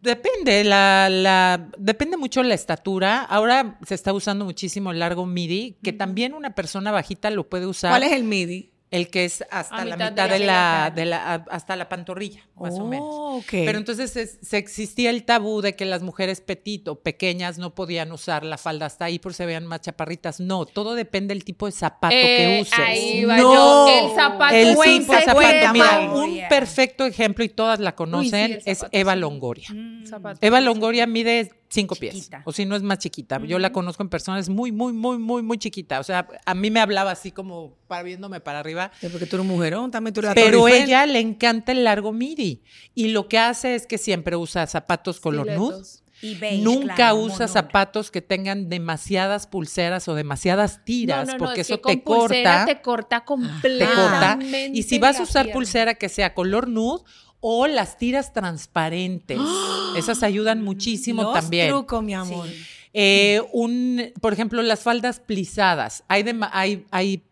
Depende, 0.00 0.64
la, 0.64 1.08
la, 1.08 1.68
depende 1.78 2.16
mucho 2.16 2.42
la 2.42 2.54
estatura. 2.54 3.20
Ahora 3.22 3.78
se 3.86 3.94
está 3.94 4.12
usando 4.12 4.44
muchísimo 4.44 4.90
el 4.90 4.98
largo 4.98 5.26
midi, 5.26 5.78
que 5.82 5.92
también 5.92 6.34
una 6.34 6.56
persona 6.56 6.90
bajita 6.90 7.30
lo 7.30 7.48
puede 7.48 7.66
usar. 7.66 7.92
¿Cuál 7.92 8.02
es 8.02 8.12
el 8.12 8.24
MIDI? 8.24 8.71
El 8.92 9.08
que 9.08 9.24
es 9.24 9.42
hasta 9.50 9.74
A 9.74 9.84
la 9.84 9.96
mitad 9.96 10.10
mitad 10.12 10.28
de 10.28 10.38
de 10.38 10.44
la 10.46 10.92
de 10.94 11.04
la, 11.06 11.34
hasta 11.50 11.74
la 11.76 11.88
pantorrilla, 11.88 12.46
más 12.60 12.74
o 12.74 12.84
menos. 12.86 13.06
Oh. 13.10 13.42
Pero 13.50 13.78
entonces 13.78 14.14
es- 14.16 14.38
se 14.42 14.58
existía 14.58 15.08
el 15.10 15.24
tabú 15.24 15.62
de 15.62 15.74
que 15.74 15.84
las 15.86 16.02
mujeres 16.02 16.40
petit 16.42 16.86
o 16.88 16.96
pequeñas 17.00 17.56
no 17.58 17.74
podían 17.74 18.12
usar 18.12 18.44
la 18.44 18.58
falda 18.58 18.84
hasta 18.86 19.06
ahí 19.06 19.18
por 19.18 19.32
se 19.34 19.46
veían 19.46 19.66
más 19.66 19.80
chaparritas. 19.80 20.40
No, 20.40 20.66
todo 20.66 20.94
depende 20.94 21.32
del 21.34 21.42
tipo 21.42 21.64
de 21.66 21.72
zapato 21.72 22.14
que 22.14 22.58
Eh, 22.58 22.60
uses. 22.60 22.78
Ahí 22.78 23.24
va 23.24 23.38
No. 23.38 23.52
yo. 23.54 23.88
El 24.10 24.14
zapato 24.14 24.54
El 24.54 24.76
zapato, 25.24 25.72
mira, 25.72 26.00
un 26.12 26.40
perfecto 26.50 27.06
ejemplo 27.06 27.44
y 27.44 27.48
todas 27.48 27.80
la 27.80 27.94
conocen 27.96 28.60
es 28.66 28.84
Eva. 28.92 29.16
Longoria. 29.16 29.68
Mm. 29.72 30.04
Eva 30.40 30.60
Longoria 30.60 31.06
mide 31.06 31.50
cinco 31.72 31.96
pies, 31.96 32.30
o 32.44 32.52
si 32.52 32.66
no 32.66 32.76
es 32.76 32.82
más 32.82 32.98
chiquita. 32.98 33.40
Yo 33.44 33.58
la 33.58 33.72
conozco 33.72 34.02
en 34.02 34.08
persona, 34.08 34.38
es 34.38 34.48
muy, 34.48 34.72
muy, 34.72 34.92
muy, 34.92 35.18
muy, 35.18 35.42
muy 35.42 35.58
chiquita. 35.58 36.00
O 36.00 36.04
sea, 36.04 36.28
a 36.44 36.54
mí 36.54 36.70
me 36.70 36.80
hablaba 36.80 37.10
así 37.10 37.32
como 37.32 37.76
para 37.88 38.02
viéndome 38.02 38.40
para 38.40 38.60
arriba. 38.60 38.92
Sí, 39.00 39.08
Porque 39.08 39.26
tú 39.26 39.36
eres 39.36 39.48
mujerón, 39.48 39.90
también 39.90 40.14
tú 40.14 40.20
eres 40.20 40.34
Pero 40.34 40.68
ella 40.68 41.06
le 41.06 41.20
encanta 41.20 41.72
el 41.72 41.84
largo 41.84 42.12
midi 42.12 42.62
y 42.94 43.08
lo 43.08 43.28
que 43.28 43.38
hace 43.38 43.74
es 43.74 43.86
que 43.86 43.98
siempre 43.98 44.36
usa 44.36 44.66
zapatos 44.66 45.20
color 45.20 45.50
nude. 45.50 45.82
Y 46.20 46.36
beige, 46.36 46.62
Nunca 46.62 46.94
claro, 46.94 47.16
usa 47.16 47.48
zapatos 47.48 48.12
que 48.12 48.22
tengan 48.22 48.68
demasiadas 48.68 49.48
pulseras 49.48 50.06
o 50.06 50.14
demasiadas 50.14 50.84
tiras, 50.84 51.26
No, 51.26 51.32
no, 51.32 51.38
no, 51.38 51.44
porque 51.44 51.62
es 51.62 51.66
eso 51.66 51.78
que 51.78 51.82
con 51.82 51.92
te 51.94 52.02
corta. 52.04 52.64
Te 52.64 52.80
corta 52.80 53.18
te 53.18 53.24
corta. 53.24 53.24
completamente. 53.24 54.70
Y 54.72 54.84
si 54.84 55.00
vas 55.00 55.18
a 55.18 55.24
usar 55.24 55.46
pierna. 55.46 55.58
pulsera 55.58 55.94
que 55.94 56.08
sea 56.08 56.32
color 56.32 56.68
nude 56.68 57.02
o 57.44 57.66
las 57.66 57.98
tiras 57.98 58.32
transparentes, 58.32 59.38
esas 59.98 60.22
ayudan 60.22 60.62
muchísimo 60.62 61.22
Los 61.24 61.34
también. 61.34 61.68
trucos, 61.68 62.02
mi 62.02 62.14
amor. 62.14 62.48
Sí. 62.48 62.54
Eh, 62.94 63.42
un, 63.52 64.12
por 64.20 64.32
ejemplo, 64.32 64.62
las 64.62 64.80
faldas 64.80 65.20
plisadas. 65.20 66.04
Hay, 66.08 66.22
dema- 66.22 66.50
hay, 66.52 66.86
hay 66.90 67.22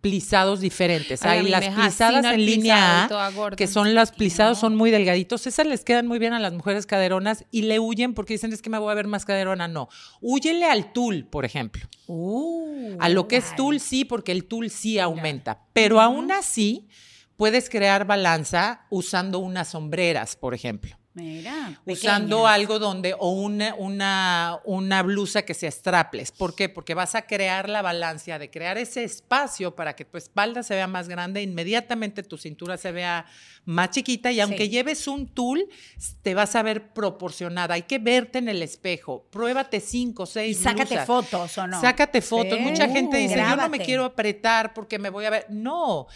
plisados 0.00 0.60
diferentes. 0.60 1.22
Ay, 1.22 1.38
hay 1.38 1.48
las 1.48 1.66
plisadas 1.68 2.26
en 2.26 2.44
línea 2.44 3.04
A, 3.06 3.50
que 3.56 3.66
son 3.66 3.94
las 3.94 4.12
plisados, 4.12 4.58
son 4.58 4.76
muy 4.76 4.90
delgaditos. 4.90 5.46
Esas 5.46 5.66
les 5.66 5.82
quedan 5.82 6.06
muy 6.06 6.18
bien 6.18 6.34
a 6.34 6.40
las 6.40 6.52
mujeres 6.52 6.84
caderonas 6.84 7.44
y 7.50 7.62
le 7.62 7.78
huyen 7.78 8.12
porque 8.12 8.34
dicen 8.34 8.52
es 8.52 8.60
que 8.60 8.68
me 8.68 8.78
voy 8.78 8.90
a 8.92 8.94
ver 8.94 9.06
más 9.06 9.24
caderona. 9.24 9.66
No. 9.66 9.88
Huyele 10.20 10.66
al 10.66 10.92
tul, 10.92 11.24
por 11.24 11.46
ejemplo. 11.46 11.86
Uh, 12.06 12.96
A 12.98 13.08
lo 13.08 13.28
que 13.28 13.36
es 13.36 13.56
tul 13.56 13.80
sí, 13.80 14.04
porque 14.04 14.32
el 14.32 14.44
tul 14.44 14.68
sí 14.68 14.98
aumenta. 14.98 15.60
Pero 15.72 16.00
aún 16.02 16.32
así, 16.32 16.86
puedes 17.36 17.68
crear 17.70 18.06
balanza 18.06 18.86
usando 18.90 19.38
unas 19.38 19.68
sombreras, 19.68 20.36
por 20.36 20.54
ejemplo. 20.54 20.96
Mira, 21.16 21.80
Usando 21.86 22.48
algo 22.48 22.80
donde, 22.80 23.14
o 23.16 23.30
una, 23.30 23.76
una, 23.76 24.58
una 24.64 25.00
blusa 25.04 25.42
que 25.42 25.54
sea 25.54 25.70
strapless. 25.70 26.32
¿Por 26.32 26.56
qué? 26.56 26.68
Porque 26.68 26.94
vas 26.94 27.14
a 27.14 27.22
crear 27.22 27.68
la 27.68 27.82
balanza 27.82 28.36
de 28.36 28.50
crear 28.50 28.78
ese 28.78 29.04
espacio 29.04 29.76
para 29.76 29.94
que 29.94 30.04
tu 30.04 30.18
espalda 30.18 30.64
se 30.64 30.74
vea 30.74 30.88
más 30.88 31.06
grande, 31.06 31.40
inmediatamente 31.40 32.24
tu 32.24 32.36
cintura 32.36 32.76
se 32.78 32.90
vea 32.90 33.26
más 33.64 33.90
chiquita 33.90 34.32
y 34.32 34.40
aunque 34.40 34.64
Sí. 34.64 34.70
lleves 34.70 35.06
un 35.06 35.28
tul, 35.28 35.68
te 36.22 36.34
vas 36.34 36.56
a 36.56 36.64
ver 36.64 36.92
proporcionada. 36.92 37.74
Hay 37.74 37.82
que 37.82 38.00
verte 38.00 38.38
en 38.40 38.48
el 38.48 38.60
espejo. 38.60 39.24
Pruébate 39.30 39.78
cinco, 39.78 40.24
Y 40.24 40.26
seis 40.26 40.58
sácate 40.58 40.96
blusas. 40.96 41.06
fotos 41.06 41.58
o 41.58 41.66
no. 41.68 41.80
Sácate 41.80 42.22
fotos. 42.22 42.58
Sí. 42.58 42.64
Mucha 42.64 42.88
gente 42.88 43.18
dice, 43.18 43.36
yo 43.36 43.54
no 43.54 43.68
me 43.68 43.78
quiero 43.78 44.04
apretar 44.04 44.74
porque 44.74 44.98
me 44.98 45.10
voy 45.10 45.26
a 45.26 45.30
ver. 45.30 45.46
No. 45.48 46.08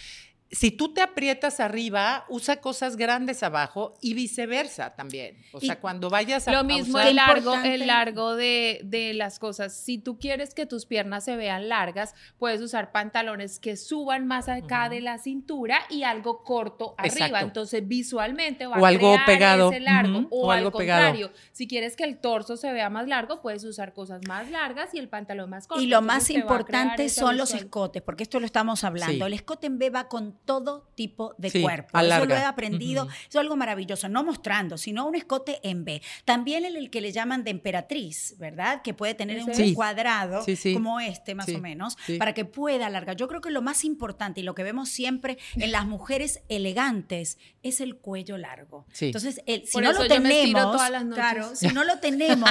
Si 0.51 0.71
tú 0.71 0.95
te 0.95 1.03
aprietas 1.03 1.61
arriba, 1.61 2.25
usa 2.31 2.57
cosas 2.63 2.97
grandes 2.97 3.43
abajo 3.43 3.93
y 4.01 4.15
viceversa 4.15 4.95
también. 4.97 5.37
O 5.53 5.59
Y 5.61 5.67
sea, 5.67 5.79
cuando 5.79 6.09
vayas 6.09 6.49
a 6.49 6.53
Lo 6.53 6.59
a 6.61 6.63
mismo 6.63 6.97
usar- 6.97 7.09
el 7.09 7.17
largo, 7.17 7.55
el 7.55 7.87
largo 7.87 8.35
de, 8.35 8.81
de 8.83 9.13
las 9.13 9.39
cosas. 9.39 9.75
Si 9.77 9.99
tú 9.99 10.19
quieres 10.19 10.55
que 10.55 10.65
tus 10.65 10.87
piernas 10.87 11.25
se 11.27 11.37
vean 11.37 11.69
largas, 11.69 12.15
puedes 12.39 12.63
usar 12.63 12.93
pantalones 12.93 13.61
que 13.61 13.77
suban 13.77 14.27
más 14.27 14.49
acá 14.49 14.89
de 14.89 15.03
la 15.03 15.19
cintura 15.19 15.81
y 15.91 16.05
algo 16.05 16.43
corto 16.45 16.95
arriba. 16.97 17.27
Exacto. 17.27 17.47
Entonces, 17.47 17.87
visualmente 17.87 18.67
va 18.67 18.79
O 18.79 18.87
a 18.87 18.89
algo 18.89 19.13
crear 19.13 19.27
pegado. 19.27 19.71
ese 19.71 19.81
largo. 19.81 20.29
O, 20.31 20.47
O 20.47 20.51
al 20.51 20.61
algo 20.61 20.79
pegado. 20.79 21.03
contrario, 21.09 21.31
si 21.53 21.69
quieres 21.69 21.95
que 21.95 22.05
el 22.05 22.19
torso 22.21 22.57
se 22.57 22.73
vea 22.73 22.89
más 22.89 23.07
largo, 23.07 23.43
puedes 23.43 23.65
usar 23.65 23.93
cosas 23.93 24.23
más 24.27 24.51
largas 24.51 24.95
y 24.95 24.99
el 24.99 25.11
pantalón 25.11 25.51
más 25.51 25.67
corto. 25.67 25.83
Y 25.83 25.89
lo 25.89 25.99
Entonces, 25.99 26.17
más 26.17 26.31
a 26.31 26.33
importante 26.33 27.09
son 27.11 27.37
los 27.37 27.53
escotes, 27.53 28.01
porque 28.01 28.23
esto 28.23 28.41
lo 28.41 28.47
estamos 28.47 28.83
hablando. 28.83 29.13
Sí. 29.13 29.21
El 29.23 29.35
escote 29.35 29.67
en 29.67 29.79
B 29.79 29.91
va 29.91 30.09
con 30.09 30.38
todo 30.45 30.89
tipo 30.95 31.35
de 31.39 31.51
Sí, 31.51 31.63
cuerpo. 31.63 31.89
Eso 31.99 32.07
lo 32.07 32.15
alarga. 32.15 32.41
he 32.41 32.45
aprendido. 32.45 33.05
Eso 33.05 33.17
es 33.29 33.37
algo 33.37 33.57
maravilloso. 33.57 34.09
No 34.09 34.25
mostrando, 34.25 34.79
sino 34.79 35.07
un 35.07 35.15
escote 35.15 35.61
en 35.63 35.85
B. 35.85 36.03
También 36.25 36.65
el, 36.65 36.77
el 36.77 36.91
que 36.91 37.01
le 37.01 37.13
llaman 37.13 37.45
de 37.45 37.51
emperatriz, 37.51 38.35
¿verdad? 38.39 38.83
Que 38.83 38.95
puede 38.95 39.15
tener 39.15 39.43
un 39.43 39.55
Sí. 39.55 39.75
cuadrado 39.75 40.43
Sí, 40.45 40.57
sí. 40.57 40.75
como 40.75 41.01
este, 41.01 41.35
más 41.35 41.47
Sí, 41.47 41.55
o 41.57 41.61
menos, 41.61 41.97
sí. 42.07 42.17
para 42.19 42.35
que 42.35 42.45
pueda 42.45 42.87
alargar. 42.87 43.17
Yo 43.17 43.29
creo 43.29 43.41
que 43.41 43.51
lo 43.51 43.63
más 43.63 43.85
importante 43.85 44.41
y 44.41 44.43
lo 44.45 44.55
que 44.55 44.63
vemos 44.63 44.89
siempre 44.89 45.39
en 45.57 45.73
las 45.73 45.87
mujeres 45.87 46.41
elegantes 46.49 47.39
es 47.63 47.81
el 47.81 47.97
cuello 47.97 48.37
largo. 48.39 48.87
Sí. 48.93 49.07
Entonces, 49.07 49.43
el- 49.47 49.67
si 49.67 49.73
Por 49.73 49.83
no 49.83 49.93
lo 49.93 50.07
tenemos, 50.07 50.63
todas 50.63 50.91
las 50.91 51.05
noches. 51.05 51.25
claro, 51.25 51.57
si 51.57 51.69
no 51.69 51.85
lo 51.85 51.99
tenemos, 52.01 52.51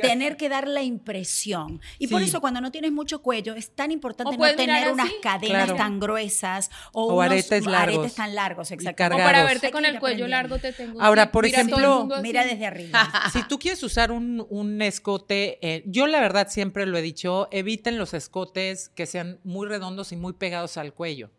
tener 0.00 0.36
que 0.36 0.48
dar 0.48 0.66
la 0.68 0.82
impresión. 0.82 1.80
Y 1.98 2.08
por 2.08 2.22
eso 2.22 2.40
cuando 2.40 2.60
no 2.60 2.70
tienes 2.70 2.92
mucho 2.92 3.22
cuello 3.22 3.54
es 3.54 3.70
tan 3.74 3.90
importante 3.90 4.32
no 4.32 4.38
mirar 4.38 4.56
tener 4.56 4.92
unas 4.92 5.10
cadenas 5.22 5.64
Claro. 5.64 5.76
tan 5.76 6.00
gruesas 6.00 6.70
o, 6.92 7.14
O 7.14 7.19
o 7.20 7.22
aretes 7.32 7.66
largos. 7.66 7.98
Aretes 7.98 8.14
tan 8.14 8.34
largos, 8.34 8.70
exacto. 8.70 9.04
O 9.06 9.18
para 9.18 9.44
verte 9.44 9.70
con 9.70 9.84
el 9.84 9.98
cuello 9.98 10.26
largo 10.26 10.58
te 10.58 10.72
tengo. 10.72 11.00
Ahora, 11.00 11.30
por 11.32 11.44
Mira 11.44 11.60
ejemplo. 11.60 12.08
Mira 12.22 12.44
desde 12.44 12.66
arriba. 12.66 13.10
Si 13.32 13.42
tú 13.44 13.58
quieres 13.58 13.82
usar 13.82 14.10
un, 14.10 14.46
un 14.50 14.82
escote, 14.82 15.58
eh, 15.62 15.82
yo 15.86 16.06
la 16.06 16.20
verdad 16.20 16.48
siempre 16.48 16.86
lo 16.86 16.98
he 16.98 17.02
dicho, 17.02 17.48
eviten 17.52 17.98
los 17.98 18.14
escotes 18.14 18.88
que 18.88 19.06
sean 19.06 19.38
muy 19.44 19.68
redondos 19.68 20.12
y 20.12 20.16
muy 20.16 20.32
pegados 20.32 20.76
al 20.76 20.92
cuello. 20.94 21.30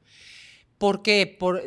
Porque 0.77 1.35
por, 1.39 1.61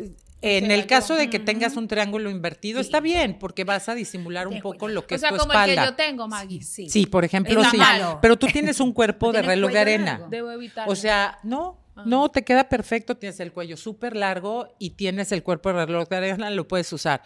en 0.47 0.71
el 0.71 0.87
caso 0.87 1.15
de 1.15 1.31
que 1.31 1.39
tengas 1.39 1.77
un 1.77 1.89
triángulo 1.89 2.29
invertido, 2.29 2.81
está 2.81 3.01
bien, 3.01 3.39
porque 3.39 3.65
vas 3.65 3.89
a 3.89 3.95
disimular 3.95 4.47
un 4.47 4.61
poco 4.61 4.89
lo 4.89 5.07
que 5.07 5.15
O 5.15 5.19
sea, 5.19 5.31
es 5.31 5.35
tu 5.37 5.41
como 5.41 5.53
el 5.55 5.65
que 5.65 5.71
espalda. 5.73 5.91
yo 5.91 5.97
tengo, 5.97 6.29
Maggie. 6.29 6.63
Sí. 6.63 6.89
Sí, 6.91 7.07
por 7.07 7.25
ejemplo, 7.25 7.65
sí. 7.71 7.79
malo. 7.79 8.19
Pero 8.21 8.37
tú 8.37 8.47
tienes 8.49 8.79
un 8.81 8.93
cuerpo 8.93 9.33
de 9.33 9.41
reloj 9.41 9.73
de 9.73 9.79
arena. 9.79 10.13
largo. 10.13 10.29
Debo 10.29 10.51
evitar. 10.51 10.89
O 10.89 10.95
sea, 10.95 11.39
no, 11.45 11.84
No, 12.05 12.29
te 12.31 12.43
queda 12.45 12.69
perfecto, 12.69 13.17
tienes 13.17 13.39
el 13.41 13.53
cuello 13.53 13.77
súper 13.77 14.17
largo 14.17 14.75
y 14.79 14.91
tienes 14.91 15.33
el 15.33 15.43
cuerpo 15.43 15.73
de 15.73 15.87
reloj 15.87 16.09
de 16.09 16.17
arena, 16.17 16.51
lo 16.51 16.67
puedes 16.67 16.93
usar. 16.93 17.23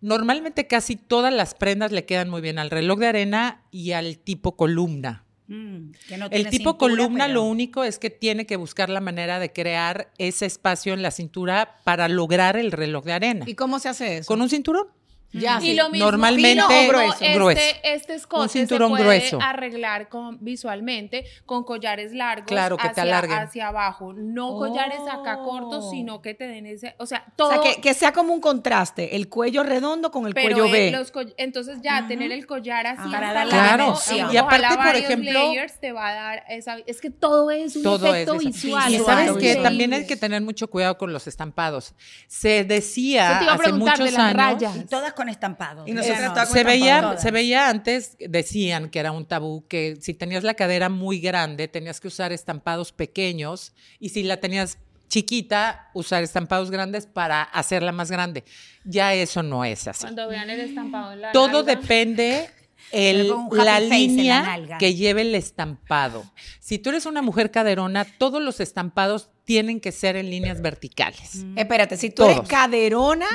Normalmente 0.00 0.66
casi 0.66 0.96
todas 0.96 1.32
las 1.32 1.54
prendas 1.54 1.92
le 1.92 2.04
quedan 2.04 2.28
muy 2.28 2.40
bien 2.40 2.58
al 2.58 2.70
reloj 2.70 2.98
de 2.98 3.06
arena 3.06 3.62
y 3.70 3.92
al 3.92 4.18
tipo 4.18 4.56
columna. 4.56 5.24
Mm, 5.46 5.90
que 6.08 6.16
no 6.18 6.26
El 6.30 6.48
tipo 6.48 6.70
cintura, 6.72 6.78
columna 6.78 7.24
pero- 7.26 7.34
lo 7.34 7.44
único 7.44 7.84
es 7.84 7.98
que 7.98 8.10
tiene 8.10 8.46
que 8.46 8.56
buscar 8.56 8.88
la 8.88 9.00
manera 9.00 9.38
de 9.38 9.52
crear 9.52 10.10
ese 10.18 10.46
espacio 10.46 10.94
en 10.94 11.02
la 11.02 11.10
cintura 11.10 11.76
para 11.84 12.08
lograr 12.08 12.56
el 12.56 12.72
reloj 12.72 13.04
de 13.04 13.12
arena. 13.12 13.44
¿Y 13.48 13.54
cómo 13.54 13.78
se 13.78 13.88
hace 13.88 14.18
eso? 14.18 14.26
Con 14.28 14.40
un 14.40 14.48
cinturón. 14.48 14.86
Ya, 15.32 15.58
Y 15.62 15.68
sí. 15.70 15.74
lo 15.74 15.88
mismo, 15.88 16.10
Normalmente 16.10 16.50
fino 16.50 16.66
o 16.66 16.88
grueso. 16.88 17.12
Este, 17.12 17.34
grueso. 17.34 17.60
este 17.84 18.14
escote 18.14 18.42
Un 18.42 18.48
cinturón 18.50 18.88
se 18.90 19.02
puede 19.02 19.18
grueso. 19.18 19.38
arreglar 19.40 20.08
con, 20.08 20.38
visualmente 20.44 21.24
con 21.46 21.64
collares 21.64 22.12
largos 22.12 22.46
Claro, 22.46 22.76
que 22.76 22.82
te 22.84 22.88
hacia, 22.90 23.02
alarguen. 23.04 23.38
hacia 23.38 23.68
abajo. 23.68 24.12
No 24.12 24.54
collares 24.56 25.00
acá 25.10 25.38
Oh. 25.38 25.44
cortos, 25.44 25.90
sino 25.90 26.20
que 26.20 26.34
te 26.34 26.46
den 26.46 26.66
ese... 26.66 26.94
O 26.98 27.06
sea, 27.06 27.24
O 27.28 27.32
todo... 27.36 27.50
sea, 27.50 27.60
que, 27.74 27.80
que 27.80 27.94
sea 27.94 28.12
como 28.12 28.32
un 28.34 28.40
contraste, 28.40 29.16
el 29.16 29.28
cuello 29.28 29.62
redondo 29.62 30.10
con 30.10 30.26
el 30.26 30.34
pero 30.34 30.56
cuello 30.58 30.70
B. 30.70 30.94
entonces 31.38 31.78
ya 31.82 32.06
tener 32.06 32.30
el 32.32 32.46
collar 32.46 32.86
así 32.86 33.10
Para 33.10 33.28
hasta 33.28 33.38
darle 33.40 33.54
abajo, 33.54 34.00
dimensión. 34.08 34.32
Y 34.34 34.36
aparte, 34.36 34.76
por 34.76 34.96
ejemplo- 34.96 35.32
layers 35.32 35.80
te 35.80 35.92
va 35.92 36.08
a 36.08 36.14
dar 36.14 36.44
esa 36.48 36.76
es 36.86 37.00
que 37.00 37.10
todo 37.10 37.50
es 37.50 37.76
un 37.76 37.82
Todo 37.82 38.06
efecto 38.14 38.34
es 38.34 38.44
visual 38.44 38.92
Y 38.94 38.98
sabes 38.98 39.32
que 39.38 39.56
también 39.56 39.92
hay 39.94 40.06
que 40.06 40.16
tener 40.16 40.42
mucho 40.42 40.68
cuidado 40.68 40.98
con 40.98 41.12
los 41.12 41.26
estampados. 41.26 41.94
Se 42.28 42.64
decía 42.64 43.38
te 43.42 43.48
hace 43.48 43.58
preguntar 43.62 43.96
de 43.98 44.04
muchos 44.04 44.18
las 44.18 44.26
años. 44.26 44.36
rayas. 44.36 44.76
Y 44.76 44.84
todas 44.84 45.12
con 45.22 45.28
estampado. 45.28 45.84
Y 45.86 45.92
nosotras 45.92 46.20
Eso 46.20 46.32
todas 46.32 46.48
con 46.48 46.58
se 46.58 46.64
veía, 46.64 47.00
Todas. 47.00 47.22
se 47.22 47.30
veía 47.30 47.68
antes, 47.68 48.16
decían 48.18 48.90
que 48.90 48.98
era 48.98 49.12
un 49.12 49.26
tabú, 49.26 49.66
que 49.68 49.96
si 50.00 50.14
tenías 50.14 50.44
la 50.44 50.54
cadera 50.54 50.88
muy 50.88 51.20
grande, 51.20 51.68
tenías 51.68 52.00
que 52.00 52.08
usar 52.08 52.32
estampados 52.32 52.92
pequeños 52.92 53.72
y 53.98 54.10
si 54.10 54.22
la 54.22 54.38
tenías 54.38 54.78
chiquita, 55.08 55.90
usar 55.92 56.22
estampados 56.22 56.70
grandes 56.70 57.06
para 57.06 57.42
hacerla 57.42 57.92
más 57.92 58.10
grande. 58.10 58.44
Ya 58.84 59.12
eso 59.12 59.42
no 59.42 59.64
es 59.64 59.86
así. 59.86 60.02
cuando 60.02 60.26
vean 60.28 60.48
el 60.48 60.60
estampado 60.60 61.12
en 61.12 61.20
la 61.20 61.32
Todo 61.32 61.62
depende 61.62 62.48
el, 62.90 63.32
la 63.52 63.80
línea 63.80 64.76
que 64.78 64.94
lleve 64.94 65.22
el 65.22 65.34
estampado. 65.34 66.24
Si 66.60 66.78
tú 66.78 66.90
eres 66.90 67.06
una 67.06 67.22
mujer 67.22 67.50
caderona, 67.50 68.04
todos 68.04 68.42
los 68.42 68.60
estampados 68.60 69.30
tienen 69.44 69.80
que 69.80 69.92
ser 69.92 70.16
en 70.16 70.30
líneas 70.30 70.62
verticales. 70.62 71.44
Espérate, 71.56 71.96
si 71.96 72.10
tú 72.10 72.24
eres 72.24 72.40
caderona, 72.48 73.26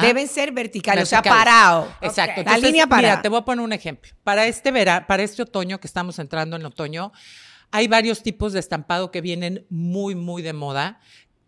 deben 0.00 0.28
ser 0.28 0.52
verticales, 0.52 1.04
o 1.04 1.06
sea, 1.06 1.22
parado. 1.22 1.92
Exacto. 2.00 2.42
La 2.44 2.56
línea 2.58 2.86
Mira, 2.86 2.88
parada. 2.88 3.22
te 3.22 3.28
voy 3.28 3.38
a 3.38 3.44
poner 3.44 3.64
un 3.64 3.72
ejemplo. 3.72 4.12
Para 4.24 4.46
este 4.46 4.70
verano, 4.70 5.06
para 5.06 5.22
este 5.22 5.42
otoño 5.42 5.80
que 5.80 5.86
estamos 5.86 6.18
entrando 6.18 6.56
en 6.56 6.64
otoño, 6.64 7.12
hay 7.72 7.88
varios 7.88 8.22
tipos 8.22 8.52
de 8.52 8.60
estampado 8.60 9.10
que 9.10 9.20
vienen 9.22 9.66
muy, 9.70 10.14
muy 10.14 10.42
de 10.42 10.52
moda. 10.52 11.00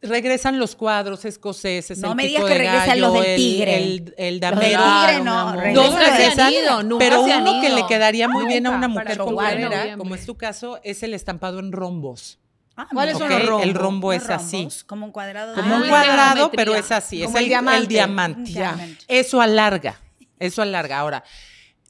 Regresan 0.09 0.59
los 0.59 0.77
cuadros 0.77 1.25
escoceses, 1.25 1.99
No 1.99 2.11
el 2.11 2.17
me 2.17 2.23
pico 2.25 2.45
digas 2.45 2.53
que 2.53 2.59
regresan 2.59 3.01
los 3.01 3.13
gallo, 3.13 3.23
del 3.23 3.31
el- 3.31 3.37
tigre. 3.37 3.77
el, 3.77 3.85
el, 3.85 3.95
Los 3.95 4.15
del 4.17 4.41
damero. 4.41 4.83
tigre 4.83 5.19
no, 5.25 5.53
Claro, 5.53 5.61
regresan. 5.61 6.53
Ido, 6.53 6.83
nunca 6.83 7.05
pero 7.05 7.23
uno 7.23 7.61
que 7.61 7.71
le 7.71 7.87
quedaría 7.87 8.29
muy 8.29 8.47
bien 8.47 8.67
a 8.67 8.71
una 8.71 8.89
mujer 8.89 9.13
el 9.13 9.19
con 9.19 9.35
noviembre. 9.35 9.95
como 9.97 10.15
es 10.15 10.27
tu 10.27 10.37
caso, 10.37 10.79
es 10.85 11.03
el 11.03 11.15
estampado 11.15 11.59
en 11.59 11.73
rombos. 11.73 12.39
Ah, 12.77 12.89
¿Cuáles 12.93 13.15
mira. 13.15 13.29
son 13.29 13.35
los 13.39 13.43
Ok, 13.43 13.49
rombos? 13.49 13.67
El 13.69 13.75
rombo 13.75 14.13
es 14.13 14.31
así. 14.31 14.57
rombos, 14.57 14.85
Como 14.85 15.07
un 15.07 15.13
cuadrado. 15.13 15.55
Como 15.55 15.75
Ah, 15.75 15.79
un 15.81 15.89
cuadrado, 15.89 16.51
pero 16.51 16.75
es 16.75 16.91
así, 16.91 17.23
Como 17.23 17.29
es 17.31 17.35
el 17.37 17.45
el, 17.45 17.87
diamante. 17.89 18.53
el. 18.61 18.99
Eso 19.09 19.41
alarga, 19.41 20.01
eso 20.41 20.61
alarga. 20.61 20.99
Ahora, 20.99 21.23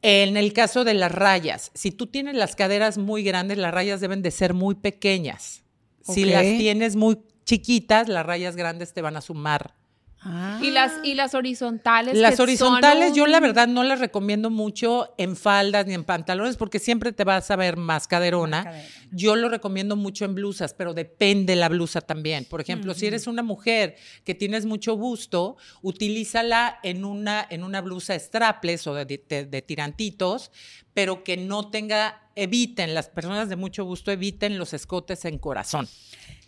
en 0.03 0.37
el 0.37 0.53
caso 0.53 0.85
de 0.85 0.93
las 0.95 1.11
rayas, 1.11 1.71
si 1.75 1.91
tú 1.91 2.07
tienes 2.07 2.35
las 2.35 2.55
caderas 2.55 2.99
muy 2.99 3.23
grandes, 3.23 3.57
las 3.57 3.73
rayas 3.73 4.01
deben 4.03 4.21
de 4.21 4.31
ser 4.31 4.53
muy 4.53 4.75
pequeñas. 4.75 5.63
Si 6.07 6.27
las 6.27 6.43
tienes 6.43 6.97
muy 6.97 7.17
chiquitas, 7.45 8.09
las 8.09 8.25
rayas 8.27 8.57
grandes 8.57 8.93
te 8.93 9.03
van 9.03 9.17
a 9.17 9.21
sumar. 9.21 9.75
Ah. 10.27 10.59
Y 10.63 10.71
las, 10.71 10.93
y 11.03 11.13
las 11.13 11.35
horizontales. 11.35 12.17
Las 12.17 12.37
que 12.37 12.43
horizontales 12.45 13.09
son 13.09 13.15
yo 13.15 13.27
la 13.27 13.41
verdad 13.41 13.69
no 13.69 13.85
las 13.85 14.01
recomiendo 14.01 14.49
mucho 14.49 15.13
en 15.19 15.37
faldas 15.37 15.87
ni 15.87 15.93
en 15.93 16.03
pantalones 16.03 16.57
porque 16.57 16.79
siempre 16.79 17.13
te 17.13 17.25
vas 17.25 17.51
a 17.51 17.57
ver 17.57 17.77
más 17.77 18.09
caderona. 18.09 18.65
Más. 18.65 18.75
Yo 19.11 19.37
lo 19.37 19.51
recomiendo 19.51 19.97
mucho 19.97 20.25
en 20.25 20.35
blusas, 20.35 20.73
pero 20.73 20.95
depende 20.95 21.57
la 21.57 21.69
blusa 21.69 22.01
también. 22.01 22.47
Por 22.47 22.63
ejemplo, 22.63 22.95
si 22.95 23.07
eres 23.07 23.27
una 23.27 23.43
mujer 23.43 23.97
que 24.25 24.35
tienes 24.35 24.65
mucho 24.65 24.97
busto, 24.97 25.59
utilízala 25.83 26.79
en 26.83 27.05
una, 27.05 27.47
en 27.51 27.63
una 27.63 27.83
blusa 27.83 28.19
strapless 28.19 28.87
o 28.87 28.95
de, 28.95 29.05
de- 29.05 29.45
de 29.45 29.61
tirantitos, 29.63 30.51
pero 30.95 31.23
que 31.23 31.37
no 31.37 31.69
tenga, 31.71 32.31
eviten, 32.35 32.95
las 32.95 33.11
personas 33.11 33.51
de 33.51 33.57
mucho 33.57 33.85
busto 33.85 34.11
eviten 34.11 34.59
los 34.59 34.73
escotes 34.73 35.27
en 35.27 35.37
corazón. 35.37 35.87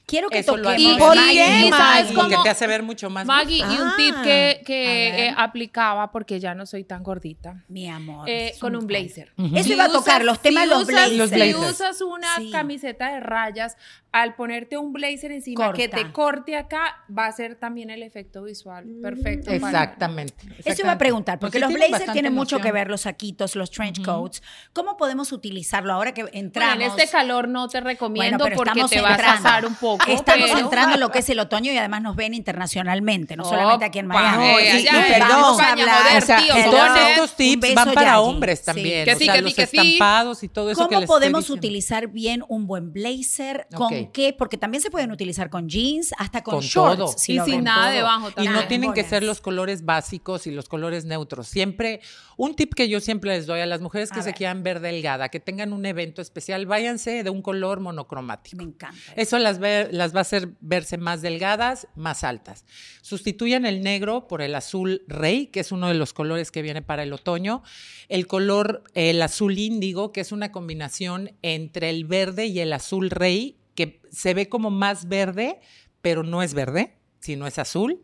Quiero 0.06 0.28
que 0.30 0.38
Eso 0.38 0.56
lo 0.56 0.62
toquemos. 0.70 0.96
¿Y 0.96 0.98
por 1.00 1.16
Maggie. 1.16 2.14
Porque 2.14 2.36
te 2.44 2.48
hace 2.48 2.68
ver 2.68 2.84
mucho 2.84 3.10
más 3.10 3.26
Maggie, 3.26 3.58
y 3.58 3.62
un 3.62 3.96
tip 3.96 4.14
Ah, 4.16 4.22
que, 4.22 4.62
que 4.64 5.26
eh, 5.26 5.34
aplicaba, 5.36 6.12
porque 6.12 6.38
ya 6.38 6.54
no 6.54 6.64
soy 6.64 6.84
tan 6.84 7.02
gordita, 7.02 7.64
Mi 7.68 7.88
amor. 7.90 8.28
eh, 8.30 8.54
con 8.60 8.76
un 8.76 8.86
blazer. 8.86 9.32
Eso 9.36 9.64
Si 9.64 9.72
iba 9.72 9.86
a 9.86 9.90
tocar, 9.90 10.24
los 10.24 10.40
temas 10.40 10.62
de 10.62 10.68
los 10.70 10.82
usas- 10.82 10.86
blazers. 11.10 11.16
Los 11.16 11.30
Si 11.30 11.54
usas 11.56 12.00
una 12.02 12.36
Sí. 12.36 12.50
camiseta 12.52 13.12
de 13.14 13.18
rayas, 13.20 13.76
al 14.12 14.34
ponerte 14.36 14.78
un 14.78 14.92
blazer 14.92 15.32
encima 15.32 15.72
que 15.72 15.90
Corta. 15.90 16.06
te 16.06 16.12
corte 16.12 16.56
acá, 16.56 17.04
va 17.16 17.26
a 17.26 17.32
ser 17.32 17.56
también 17.56 17.90
el 17.90 18.02
efecto 18.04 18.44
visual 18.44 18.86
perfecto. 19.02 19.46
para- 19.46 19.56
Exactamente. 19.56 20.46
Eso 20.64 20.82
iba 20.82 20.92
a 20.92 20.98
preguntar, 20.98 21.38
porque 21.40 21.58
Pues 21.58 21.68
sí 21.72 21.78
los 21.78 21.88
blazers 21.90 22.12
tienen 22.12 22.32
mucho 22.32 22.60
que 22.60 22.70
ver, 22.70 22.88
los 22.88 23.00
saquitos, 23.02 23.56
los 23.56 23.72
trench 23.72 24.02
coats. 24.04 24.40
¿Cómo 24.72 24.96
podemos 24.96 25.32
utilizarlo 25.32 25.92
ahora 25.92 26.14
que 26.14 26.22
Bueno, 26.22 26.38
entramos? 26.38 26.76
en 26.76 26.82
este 26.82 27.08
calor 27.10 27.48
no 27.48 27.66
te 27.68 27.80
recomiendo 27.80 28.38
Bueno, 28.38 28.56
porque 28.56 28.84
te 28.88 29.00
vas 29.00 29.10
a 29.10 29.14
entrando. 29.16 29.48
asar 29.48 29.66
un 29.66 29.74
poco. 29.74 29.95
Estamos 30.08 30.46
pero- 30.48 30.58
entrando 30.58 30.94
en 30.94 31.00
lo 31.00 31.10
que 31.10 31.18
es 31.20 31.28
el 31.30 31.38
otoño 31.38 31.72
y 31.72 31.78
además 31.78 32.02
nos 32.02 32.16
ven 32.16 32.34
internacionalmente, 32.34 33.36
no 33.36 33.44
solamente 33.44 33.84
aquí 33.84 33.98
en 33.98 34.06
Miami. 34.06 34.44
eh, 34.44 34.80
y- 34.80 34.86
y 34.86 34.88
perdón, 34.90 35.60
hablar- 35.60 36.22
o 36.22 36.26
sea, 36.26 36.38
tío, 36.38 36.56
y 36.56 36.60
Y 36.60 36.62
¿cómo 36.64 36.76
todos 36.76 36.96
es? 36.96 37.08
estos 37.10 37.36
tips 37.36 37.74
van 37.74 37.92
para 37.94 38.06
Yagi. 38.12 38.20
hombres 38.20 38.58
Sí. 38.60 38.64
también. 38.64 39.04
Que 39.04 39.12
o 39.12 39.18
sí, 39.18 39.24
sea, 39.24 39.34
que 39.34 39.38
sí, 39.38 39.44
los 39.44 39.54
que 39.54 39.66
sí. 39.66 39.76
estampados 39.78 40.42
y 40.42 40.48
todo 40.48 40.70
eso 40.70 40.82
que 40.88 40.94
¿Cómo 40.94 41.00
les 41.00 41.08
podemos 41.08 41.50
utilizar 41.50 42.08
bien 42.08 42.42
un 42.48 42.66
buen 42.66 42.92
blazer? 42.92 43.66
¿Con 43.74 44.10
qué? 44.12 44.34
Porque 44.36 44.56
también 44.56 44.82
se 44.82 44.90
pueden 44.90 45.10
utilizar 45.12 45.50
con 45.50 45.68
jeans, 45.68 46.12
hasta 46.18 46.42
con, 46.42 46.54
Con 46.56 46.62
shorts. 46.64 46.96
todo. 46.98 47.08
si 47.16 47.36
Y 47.36 47.40
sin 47.40 47.64
nada 47.64 47.86
Todo. 47.86 47.92
debajo 47.96 48.28
Y 48.30 48.32
también. 48.32 48.52
no 48.52 48.58
Nada, 48.58 48.68
tienen 48.68 48.92
que 48.92 49.04
ser 49.04 49.22
los 49.22 49.40
colores 49.40 49.84
básicos 49.84 50.46
y 50.46 50.50
los 50.50 50.68
colores 50.68 51.04
neutros. 51.04 51.48
Siempre, 51.48 52.00
un 52.36 52.54
tip 52.54 52.74
que 52.74 52.88
yo 52.88 53.00
siempre 53.00 53.30
les 53.30 53.46
doy 53.46 53.60
a 53.60 53.66
las 53.66 53.80
mujeres 53.80 54.10
que 54.10 54.20
A 54.20 54.22
se 54.22 54.28
ver. 54.30 54.34
quieran 54.36 54.62
ver 54.62 54.80
delgada, 54.80 55.28
que 55.28 55.40
tengan 55.40 55.72
un 55.72 55.84
evento 55.86 56.22
especial, 56.22 56.66
váyanse 56.66 57.22
de 57.22 57.30
un 57.30 57.42
color 57.42 57.80
monocromático. 57.80 58.56
Me 58.56 58.64
encanta. 58.64 58.96
Eso 59.16 59.38
las, 59.38 59.58
ve- 59.58 59.85
las 59.90 60.14
va 60.14 60.18
a 60.18 60.22
hacer 60.22 60.50
verse 60.60 60.98
más 60.98 61.22
delgadas, 61.22 61.88
más 61.94 62.24
altas. 62.24 62.64
Sustituyan 63.02 63.66
el 63.66 63.82
negro 63.82 64.26
por 64.28 64.42
el 64.42 64.54
azul 64.54 65.02
rey, 65.06 65.46
que 65.46 65.60
es 65.60 65.72
uno 65.72 65.88
de 65.88 65.94
los 65.94 66.12
colores 66.12 66.50
que 66.50 66.62
viene 66.62 66.82
para 66.82 67.02
el 67.02 67.12
otoño. 67.12 67.62
El 68.08 68.26
color, 68.26 68.84
el 68.94 69.20
azul 69.22 69.58
índigo, 69.58 70.12
que 70.12 70.20
es 70.20 70.32
una 70.32 70.52
combinación 70.52 71.32
entre 71.42 71.90
el 71.90 72.04
verde 72.04 72.46
y 72.46 72.60
el 72.60 72.72
azul 72.72 73.10
rey, 73.10 73.58
que 73.74 74.00
se 74.10 74.34
ve 74.34 74.48
como 74.48 74.70
más 74.70 75.08
verde, 75.08 75.60
pero 76.00 76.22
no 76.22 76.42
es 76.42 76.54
verde, 76.54 76.96
sino 77.20 77.46
es 77.46 77.58
azul. 77.58 78.02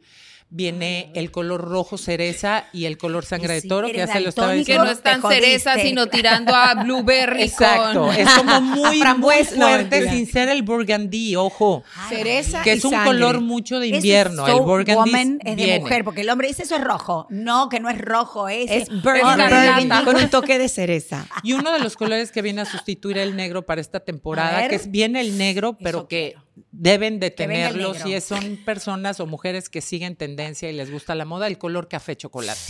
Viene 0.54 1.10
el 1.14 1.30
color 1.30 1.62
rojo 1.62 1.96
cereza 1.96 2.66
y 2.74 2.84
el 2.84 2.98
color 2.98 3.24
sangre 3.24 3.54
de 3.54 3.62
toro, 3.62 3.88
que 3.88 3.96
ya 3.96 4.06
se 4.06 4.20
lo 4.20 4.28
estaba 4.28 4.48
daltónico, 4.48 4.66
Que 4.66 4.72
diciendo. 4.72 4.84
no 4.84 4.90
es 4.90 5.00
tan 5.02 5.22
cereza, 5.22 5.78
sino 5.78 6.06
tirando 6.08 6.54
a 6.54 6.74
blueberry 6.84 7.42
Exacto, 7.44 8.02
con... 8.08 8.14
es 8.14 8.28
como 8.28 8.60
muy, 8.60 8.98
Frambuesa, 9.00 9.50
muy 9.52 9.58
no, 9.60 9.68
fuerte 9.68 9.90
mentira. 9.96 10.12
sin 10.12 10.26
ser 10.30 10.48
el 10.50 10.62
burgundy, 10.62 11.36
ojo. 11.36 11.82
Ay, 11.96 12.16
Cereza 12.18 12.62
Que 12.62 12.74
y 12.74 12.76
es 12.76 12.84
un 12.84 12.90
sangre. 12.90 13.06
color 13.12 13.40
mucho 13.40 13.80
de 13.80 13.86
invierno. 13.86 14.44
so 14.44 14.58
el 14.58 14.62
burgundy 14.62 14.92
woman 14.94 15.38
es 15.42 15.56
de 15.56 15.80
mujer, 15.80 16.04
porque 16.04 16.20
el 16.20 16.28
hombre 16.28 16.48
dice 16.48 16.64
eso 16.64 16.76
es 16.76 16.84
rojo. 16.84 17.26
No, 17.30 17.70
que 17.70 17.80
no 17.80 17.88
es 17.88 17.96
rojo, 17.98 18.48
es, 18.50 18.70
Es 18.70 18.88
burgundy 18.90 19.88
con 20.04 20.16
un 20.16 20.28
toque 20.28 20.58
de 20.58 20.68
cereza. 20.68 21.26
Y 21.42 21.54
uno 21.54 21.72
de 21.72 21.78
los 21.78 21.96
colores 21.96 22.30
que 22.30 22.42
viene 22.42 22.60
a 22.60 22.64
sustituir 22.66 23.16
el 23.16 23.36
negro 23.36 23.62
para 23.64 23.80
esta 23.80 24.00
temporada, 24.00 24.68
que 24.68 24.74
es 24.74 24.90
viene 24.90 25.22
el 25.22 25.38
negro, 25.38 25.78
pero 25.82 26.06
que 26.08 26.32
quiero. 26.32 26.41
Deben 26.70 27.18
de 27.20 27.30
tenerlo 27.30 27.94
si 27.94 28.20
son 28.20 28.58
personas 28.64 29.20
o 29.20 29.26
mujeres 29.26 29.68
que 29.68 29.80
siguen 29.80 30.16
tendencia 30.16 30.70
y 30.70 30.72
les 30.74 30.90
gusta 30.90 31.14
la 31.14 31.24
moda, 31.24 31.46
el 31.46 31.58
color 31.58 31.88
café 31.88 32.16
chocolate. 32.16 32.60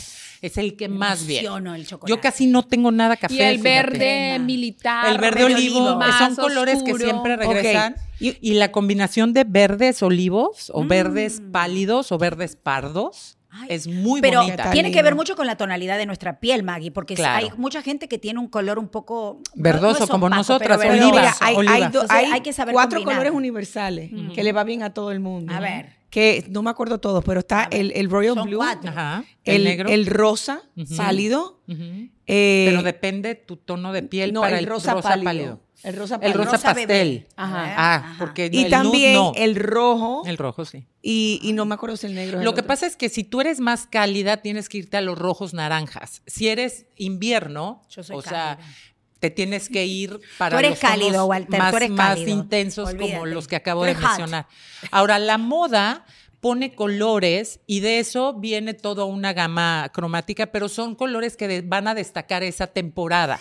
Es 0.41 0.59
el 0.59 0.77
que 0.77 0.89
más 0.89 1.25
bien. 1.25 1.45
Emociono 1.45 1.75
el 1.77 1.87
chocolate. 1.87 2.11
Yo 2.11 2.21
casi 2.21 2.47
no 2.47 2.65
tengo 2.65 2.91
nada 2.91 3.17
café. 3.17 3.35
Y 3.35 3.41
el 3.43 3.61
fíjate. 3.61 3.69
verde 3.99 4.39
militar. 4.41 5.13
El 5.13 5.19
verde 5.19 5.45
olivo, 5.45 5.95
más 5.97 6.19
son 6.19 6.35
colores 6.35 6.83
que 6.83 6.95
siempre 6.95 7.37
regresan. 7.37 7.95
Y 8.19 8.55
la 8.55 8.73
combinación 8.73 9.33
de 9.33 9.45
verdes 9.45 10.03
olivos 10.03 10.71
o 10.75 10.83
Mm. 10.83 10.89
verdes 10.89 11.43
pálidos 11.53 12.11
o 12.13 12.19
verdes 12.19 12.57
pardos 12.57 13.37
Ay, 13.55 13.67
es 13.71 13.87
muy 13.87 14.21
Pero 14.23 14.39
bonita. 14.41 14.55
Está 14.63 14.71
tiene 14.73 14.91
que 14.91 15.03
ver 15.03 15.15
mucho 15.15 15.37
con 15.37 15.47
la 15.47 15.57
tonalidad 15.57 15.99
de 15.99 16.07
nuestra 16.07 16.41
piel, 16.41 16.63
Maggie, 16.63 16.91
porque 16.91 17.15
Claro. 17.15 17.47
hay 17.47 17.53
mucha 17.59 17.83
gente 17.83 18.09
que 18.09 18.19
tiene 18.19 18.41
un 18.41 18.49
color 18.49 18.79
un 18.79 18.89
poco 18.89 19.41
Verdoso, 19.55 20.01
no 20.01 20.09
como 20.09 20.27
opaco, 20.27 20.39
nosotras, 20.39 20.79
pero 20.79 20.91
Pero 20.93 20.93
verdoso. 20.95 21.15
mira, 21.21 21.35
hay, 21.41 21.57
oliva. 21.57 21.75
hay 21.75 21.83
Entonces, 21.83 22.11
hay 22.11 22.25
hay 22.33 22.41
que 22.41 22.53
saber 22.55 22.73
cuatro 22.73 22.99
combinar. 23.01 23.17
colores 23.19 23.37
universales 23.37 24.11
que 24.35 24.43
le 24.43 24.53
va 24.53 24.65
bien 24.65 24.83
a 24.83 24.95
todo 24.95 25.13
el 25.13 25.21
mundo. 25.21 25.53
A 25.55 25.61
ver. 25.61 26.01
Que 26.09 26.45
no 26.51 26.63
me 26.63 26.69
acuerdo 26.71 26.99
todos, 26.99 27.25
pero 27.25 27.41
está 27.41 27.69
el, 27.71 27.91
el 27.93 28.11
Royal 28.11 28.35
Son 28.35 28.47
Blue, 28.47 28.59
cuatro. 28.59 28.91
Ajá. 28.91 29.25
El, 29.45 29.55
el, 29.57 29.65
negro. 29.65 29.89
el 29.89 30.07
rosa 30.07 30.63
Ujú. 30.77 30.97
pálido. 30.97 31.61
Eh, 32.27 32.67
Pero 32.69 32.83
depende 32.83 33.35
tu 33.35 33.57
tono 33.57 33.93
de 33.93 34.03
piel 34.03 34.33
no, 34.33 34.43
para 34.43 34.59
el 34.59 34.67
rosa, 34.67 35.01
pálido. 35.01 35.61
El 35.83 35.97
rosa 35.97 36.19
El 36.23 36.33
rosa 36.35 36.59
pastel. 36.59 37.27
Ajá. 37.37 37.75
Ah, 37.77 37.95
Ajá. 37.97 38.15
porque 38.19 38.49
Y 38.53 38.65
el 38.65 38.71
también 38.71 39.15
nude 39.15 39.15
no. 39.15 39.33
el 39.37 39.57
rojo. 39.57 40.23
El 40.27 40.39
rojo, 40.39 40.65
sí. 40.65 40.87
Y, 41.03 41.41
y 41.43 41.53
no 41.55 41.65
me 41.65 41.75
acuerdo 41.75 41.97
si 41.97 42.07
el 42.07 42.15
negro. 42.15 42.39
es 42.39 42.45
Lo 42.45 42.51
el 42.51 42.55
que 42.55 42.61
otro. 42.61 42.69
pasa 42.69 42.87
es 42.87 42.95
que 42.97 43.09
si 43.09 43.25
tú 43.25 43.41
eres 43.41 43.59
más 43.59 43.87
cálida, 43.89 44.37
tienes 44.39 44.69
que 44.69 44.79
irte 44.79 44.97
a 44.97 45.01
los 45.01 45.19
rojos 45.19 45.55
naranjas. 45.55 46.23
Si 46.27 46.49
eres 46.49 46.87
invierno, 46.97 47.83
Yo 47.91 48.03
soy 48.05 48.17
o 48.17 48.23
sea, 48.23 48.59
te 49.19 49.31
tienes 49.31 49.69
que 49.69 49.85
ir 49.87 50.21
para 50.39 50.57
Tú 50.57 50.59
eres 50.61 50.71
los 50.73 50.81
tonos 50.81 50.95
cálido, 50.99 51.27
Walter, 51.27 51.51
tú 51.51 51.57
más, 51.59 51.75
eres 51.75 51.91
más 51.91 52.09
cálido. 52.17 52.31
intensos 52.31 52.95
como 52.95 53.27
los 53.27 53.49
que 53.49 53.57
acabo 53.57 53.85
de 53.85 53.95
mencionar. 53.97 54.47
Ahora, 54.93 55.19
la 55.19 55.39
moda 55.39 56.05
pone 56.41 56.75
colores 56.75 57.61
y 57.69 57.81
de 57.81 58.01
eso 58.01 58.35
viene 58.35 58.75
toda 58.75 59.05
una 59.05 59.33
gama 59.33 59.91
cromática, 59.95 60.47
pero 60.47 60.69
son 60.69 60.95
colores 60.97 61.37
que 61.37 61.47
de- 61.49 61.63
van 61.63 61.87
a 61.89 61.95
destacar 61.95 62.43
esa 62.43 62.67
temporada. 62.69 63.41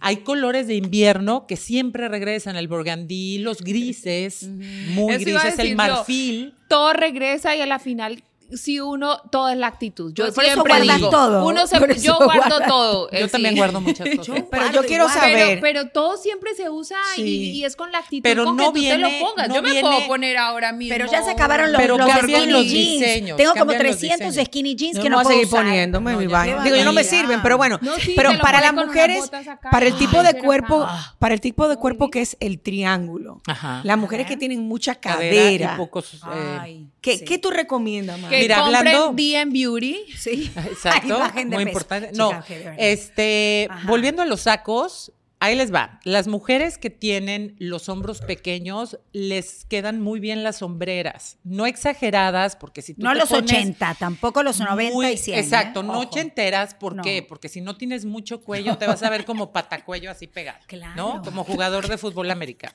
Hay 0.00 0.16
colores 0.18 0.66
de 0.66 0.74
invierno 0.74 1.46
que 1.46 1.56
siempre 1.56 2.08
regresan, 2.08 2.56
el 2.56 2.68
burgundy, 2.68 3.38
los 3.38 3.60
grises, 3.62 4.48
muy 4.94 5.14
Eso 5.14 5.24
grises, 5.24 5.58
el 5.58 5.70
yo. 5.70 5.76
marfil. 5.76 6.54
Todo 6.68 6.92
regresa 6.92 7.54
y 7.54 7.60
a 7.60 7.66
la 7.66 7.78
final, 7.78 8.22
si 8.56 8.80
uno, 8.80 9.18
todo 9.30 9.48
es 9.48 9.56
la 9.56 9.66
actitud. 9.68 10.12
Yo 10.14 10.32
Por 10.32 10.44
eso 10.44 10.52
siempre 10.54 10.74
guardas 10.74 10.96
digo, 10.96 11.10
todo. 11.10 11.46
Uno 11.46 11.66
se, 11.66 11.78
Por 11.78 11.90
eso 11.90 12.02
yo 12.04 12.18
guardo 12.24 12.60
todo. 12.66 13.10
Yo 13.10 13.18
eh, 13.18 13.28
también 13.28 13.54
sí. 13.54 13.58
guardo 13.60 13.80
muchas 13.80 14.08
cosas. 14.16 14.26
Pero 14.50 14.62
Guardo 14.62 14.82
yo 14.82 14.86
quiero 14.88 15.08
saber. 15.08 15.60
Pero, 15.60 15.60
pero 15.60 15.88
todo 15.90 16.16
siempre 16.16 16.54
se 16.54 16.68
usa 16.70 16.98
y, 17.16 17.22
Sí. 17.22 17.50
y 17.52 17.64
es 17.64 17.76
con 17.76 17.90
la 17.92 17.98
actitud 17.98 18.22
Pero 18.22 18.44
con 18.44 18.56
no 18.56 18.62
que 18.62 18.66
tú 18.68 18.72
te 18.74 18.80
viene- 18.80 19.20
lo 19.20 19.26
pongas. 19.26 19.48
no 19.48 19.54
yo 19.56 19.62
me 19.62 19.70
viene- 19.72 19.88
puedo 19.88 20.06
poner 20.06 20.36
ahora 20.36 20.72
mismo. 20.72 20.94
Pero 20.96 21.10
ya 21.10 21.22
se 21.22 21.30
acabaron 21.30 21.72
los, 21.72 21.80
Pero 21.80 21.96
los 21.98 22.10
skinny 22.10 22.46
los 22.46 22.66
jeans. 22.66 23.00
diseños, 23.00 23.36
Tengo 23.36 23.52
como 23.52 23.60
cambian 23.72 23.82
los 23.86 23.98
300 23.98 24.28
diseños. 24.28 24.46
skinny 24.46 24.74
jeans 24.76 24.96
Yo 24.96 25.02
que 25.02 25.08
no 25.10 25.16
no 25.16 25.22
voy 25.22 25.22
a 25.22 25.24
puedo 25.24 25.38
seguir 25.40 25.46
usar. 25.54 25.64
poniéndome 25.64 26.12
No, 26.12 26.18
mi 26.18 26.26
vaina. 26.26 26.62
Digo, 26.64 26.76
yo 26.76 26.84
no 26.84 26.92
me 26.92 27.04
sirven, 27.04 27.40
pero 27.42 27.56
bueno. 27.56 27.78
Sí, 28.00 28.14
pero 28.16 28.30
para 28.40 28.60
las 28.60 28.72
mujeres, 28.74 29.30
para 29.70 29.86
el 29.86 29.94
tipo 29.96 30.22
de 30.22 30.34
cuerpo, 30.38 30.82
acá. 30.82 31.14
para 31.18 31.34
el 31.34 31.40
tipo 31.40 31.68
de 31.68 31.76
cuerpo 31.76 32.10
que 32.10 32.20
es 32.20 32.36
el 32.40 32.60
triángulo. 32.60 33.40
Ajá. 33.46 33.80
Las 33.84 33.98
mujeres 33.98 34.26
que 34.26 34.36
tienen 34.36 34.60
mucha 34.60 34.94
Cadera 34.96 35.34
y 35.34 35.58
cadera. 35.58 35.76
pocos, 35.76 36.14
eh, 36.14 36.58
Ay, 36.60 36.86
¿Qué, 37.00 37.18
sí. 37.18 37.24
¿Qué 37.24 37.38
tú 37.38 37.50
recomiendas, 37.50 38.18
mamá? 38.18 38.28
Mira, 38.42 38.64
hablando- 38.64 39.12
DM 39.14 39.50
Beauty. 39.52 39.96
Sí. 40.16 40.50
Exacto, 40.66 41.16
Imagen 41.16 41.50
de 41.50 41.56
muy 41.56 41.64
peso. 41.64 41.72
importante. 41.78 42.10
Chica, 42.12 42.22
No, 42.22 42.30
verdad. 42.48 42.74
este, 42.78 43.68
Ajá. 43.70 43.88
volviendo 43.88 44.22
a 44.22 44.26
los 44.26 44.42
sacos, 44.42 45.12
ahí 45.40 45.56
les 45.56 45.74
va. 45.74 45.98
Las 46.04 46.28
mujeres 46.28 46.78
que 46.78 46.88
tienen 46.90 47.56
los 47.58 47.88
hombros 47.88 48.20
pequeños 48.20 48.98
les 49.12 49.64
quedan 49.64 50.00
muy 50.00 50.20
bien 50.20 50.44
las 50.44 50.58
sombreras, 50.58 51.38
no 51.42 51.66
exageradas, 51.66 52.54
porque 52.54 52.80
si 52.80 52.94
tú 52.94 53.02
No 53.02 53.12
te 53.12 53.18
los 53.18 53.28
pones 53.28 53.50
80, 53.50 53.96
tampoco 53.98 54.42
los 54.44 54.60
90 54.60 54.94
muy- 54.94 55.06
y 55.08 55.16
100. 55.16 55.38
Exacto, 55.40 55.80
¿eh? 55.80 55.84
no 55.84 55.98
ochenteras, 55.98 56.74
¿por 56.74 56.94
No. 56.94 57.02
qué? 57.02 57.24
Porque 57.28 57.48
si 57.48 57.60
no 57.60 57.76
tienes 57.76 58.04
mucho 58.04 58.40
cuello 58.40 58.78
te 58.78 58.86
vas 58.86 59.02
a 59.02 59.10
ver 59.10 59.24
como 59.24 59.52
patacuello 59.52 60.10
así 60.12 60.28
pegado, 60.28 60.58
Claro. 60.68 60.94
¿no? 60.96 61.22
Como 61.22 61.42
jugador 61.44 61.88
de 61.88 61.98
fútbol 61.98 62.30
americano. 62.30 62.74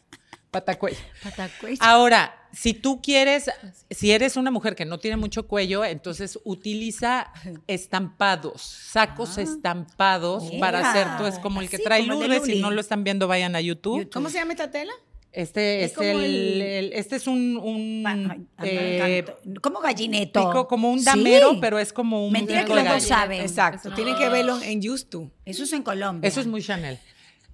Patacuello. 0.51 0.97
Patacuello. 1.23 1.77
Ahora, 1.81 2.33
si 2.53 2.73
tú 2.73 3.01
quieres, 3.01 3.49
si 3.89 4.11
eres 4.11 4.37
una 4.37 4.49
mujer 4.49 4.75
que 4.75 4.85
no 4.85 4.97
tiene 4.99 5.17
mucho 5.17 5.47
cuello, 5.47 5.83
entonces 5.85 6.39
utiliza 6.45 7.31
estampados, 7.67 8.61
sacos 8.61 9.37
estampados 9.37 10.43
Mira, 10.45 10.59
para 10.59 10.89
hacer 10.89 11.07
tú 11.17 11.25
es 11.25 11.37
como 11.39 11.61
el 11.61 11.69
que 11.69 11.75
así 11.77 11.83
trae 11.85 12.03
Lourdes, 12.03 12.43
si 12.45 12.59
no 12.61 12.71
lo 12.71 12.81
están 12.81 13.03
viendo 13.03 13.27
vayan 13.27 13.55
a 13.55 13.61
YouTube. 13.61 13.99
YouTube. 13.99 14.13
¿Cómo 14.13 14.29
se 14.29 14.37
llama 14.37 14.53
esta 14.53 14.71
tela? 14.71 14.91
Este 15.33 15.83
Es 15.83 15.91
es, 15.91 15.97
como 15.97 16.09
el, 16.09 16.23
el- 16.23 16.61
el- 16.61 16.93
este 16.93 17.17
es 17.17 17.27
un, 17.27 17.57
un, 17.57 18.01
Pa- 18.03 18.11
ay, 18.13 18.47
ay, 18.57 19.11
eh, 19.11 19.25
como 19.61 19.81
gallineto. 19.81 20.39
pico, 20.47 20.67
como 20.67 20.89
un 20.89 20.99
Sí. 20.99 21.05
damero, 21.05 21.59
pero 21.59 21.77
es 21.77 21.93
como 21.93 22.25
un 22.25 22.31
Mentira 22.33 22.65
que 22.65 22.73
los 22.73 22.83
dos 22.85 23.03
saben. 23.03 23.41
Exacto. 23.41 23.93
Tienen 23.93 24.15
que 24.15 24.29
verlo 24.29 24.59
en 24.61 24.81
to. 25.09 25.29
Eso 25.45 25.63
es 25.65 25.73
en 25.73 25.83
Colombia. 25.83 26.27
Eso 26.27 26.39
es 26.39 26.47
muy 26.47 26.63
Chanel. 26.63 26.97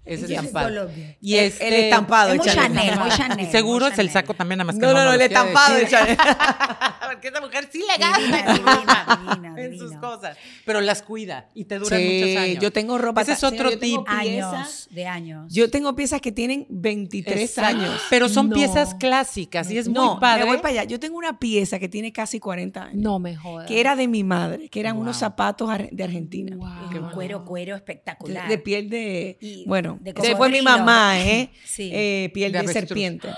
Ese 0.06 0.26
es 0.26 0.32
estampado. 0.32 0.90
Y 1.22 1.36
El- 1.36 1.46
este, 1.46 1.68
el 1.68 1.74
estampado 1.86 2.32
Es 2.34 2.38
muy 2.38 2.46
de 2.48 2.54
Chanel, 2.54 2.78
Chanel. 2.90 3.00
muy 3.00 3.10
Chanel. 3.10 3.48
Y 3.48 3.52
seguro 3.52 3.88
es 3.88 3.98
el 4.00 4.10
saco 4.10 4.34
también, 4.34 4.58
nada 4.58 4.66
más 4.68 4.76
que 4.76 4.82
No, 4.82 4.88
no, 4.94 5.00
no, 5.00 5.06
no, 5.06 5.14
el 5.14 5.22
estampado 5.22 5.76
de. 5.76 5.88
Chanel. 5.88 6.18
Porque 7.14 7.28
esa 7.28 7.42
mujer 7.42 7.70
sí 7.72 7.80
le 7.80 7.98
gasta 7.98 8.18
divina, 8.54 9.20
divina, 9.22 9.48
en 9.62 9.72
divina. 9.72 9.78
sus 9.78 9.98
cosas, 9.98 10.38
pero 10.66 10.82
las 10.82 11.04
cuida 11.04 11.48
y 11.54 11.66
te 11.66 11.78
duran 11.80 12.00
Sí, 12.00 12.20
muchos 12.22 12.44
años. 12.44 12.60
yo 12.62 12.72
tengo 12.72 12.98
ropa. 12.98 13.22
Ese 13.22 13.34
es 13.34 13.44
otro 13.44 13.70
yo 13.72 13.80
tengo 13.80 14.04
tip. 14.04 14.14
piezas- 14.22 14.54
Años, 14.54 14.88
de 14.92 15.06
años. 15.08 15.54
Yo 15.54 15.70
tengo 15.70 15.96
piezas 15.96 16.22
que 16.22 16.32
tienen 16.32 16.66
23 16.70 17.40
Exacto. 17.42 17.78
años. 17.78 18.02
Pero 18.10 18.30
son 18.30 18.50
No. 18.50 18.56
piezas 18.56 18.96
clásicas 18.96 19.70
y 19.72 19.78
es 19.78 19.88
no, 19.88 20.14
muy 20.14 20.20
padre. 20.22 20.44
me 20.44 20.50
voy 20.50 20.58
para 20.58 20.70
allá. 20.70 20.84
Yo 20.86 21.00
tengo 21.00 21.18
una 21.18 21.40
pieza 21.40 21.80
que 21.80 21.88
tiene 21.88 22.12
casi 22.12 22.40
40 22.40 22.84
años. 22.86 22.96
No 23.02 23.20
me 23.20 23.36
jodas. 23.36 23.68
Que 23.68 23.80
era 23.80 23.96
de 23.96 24.08
mi 24.08 24.24
madre, 24.24 24.70
que 24.70 24.80
eran 24.80 24.98
unos 24.98 25.18
zapatos 25.18 25.70
de 25.92 26.04
Argentina. 26.04 26.56
Wow. 26.56 26.70
Bueno. 26.92 27.12
cuero, 27.14 27.46
cuero 27.46 27.76
espectacular. 27.76 28.50
de 28.50 28.58
piel 28.58 28.90
de. 28.90 29.38
Y 29.40 29.66
de 30.02 30.14
esa 30.16 30.38
fue 30.38 30.50
mi 30.50 30.62
mamá, 30.62 31.20
¿eh? 31.20 31.50
Sí. 31.74 31.90
Eh, 31.92 32.30
piel 32.36 32.52
De 32.52 32.68
serpiente. 32.68 33.30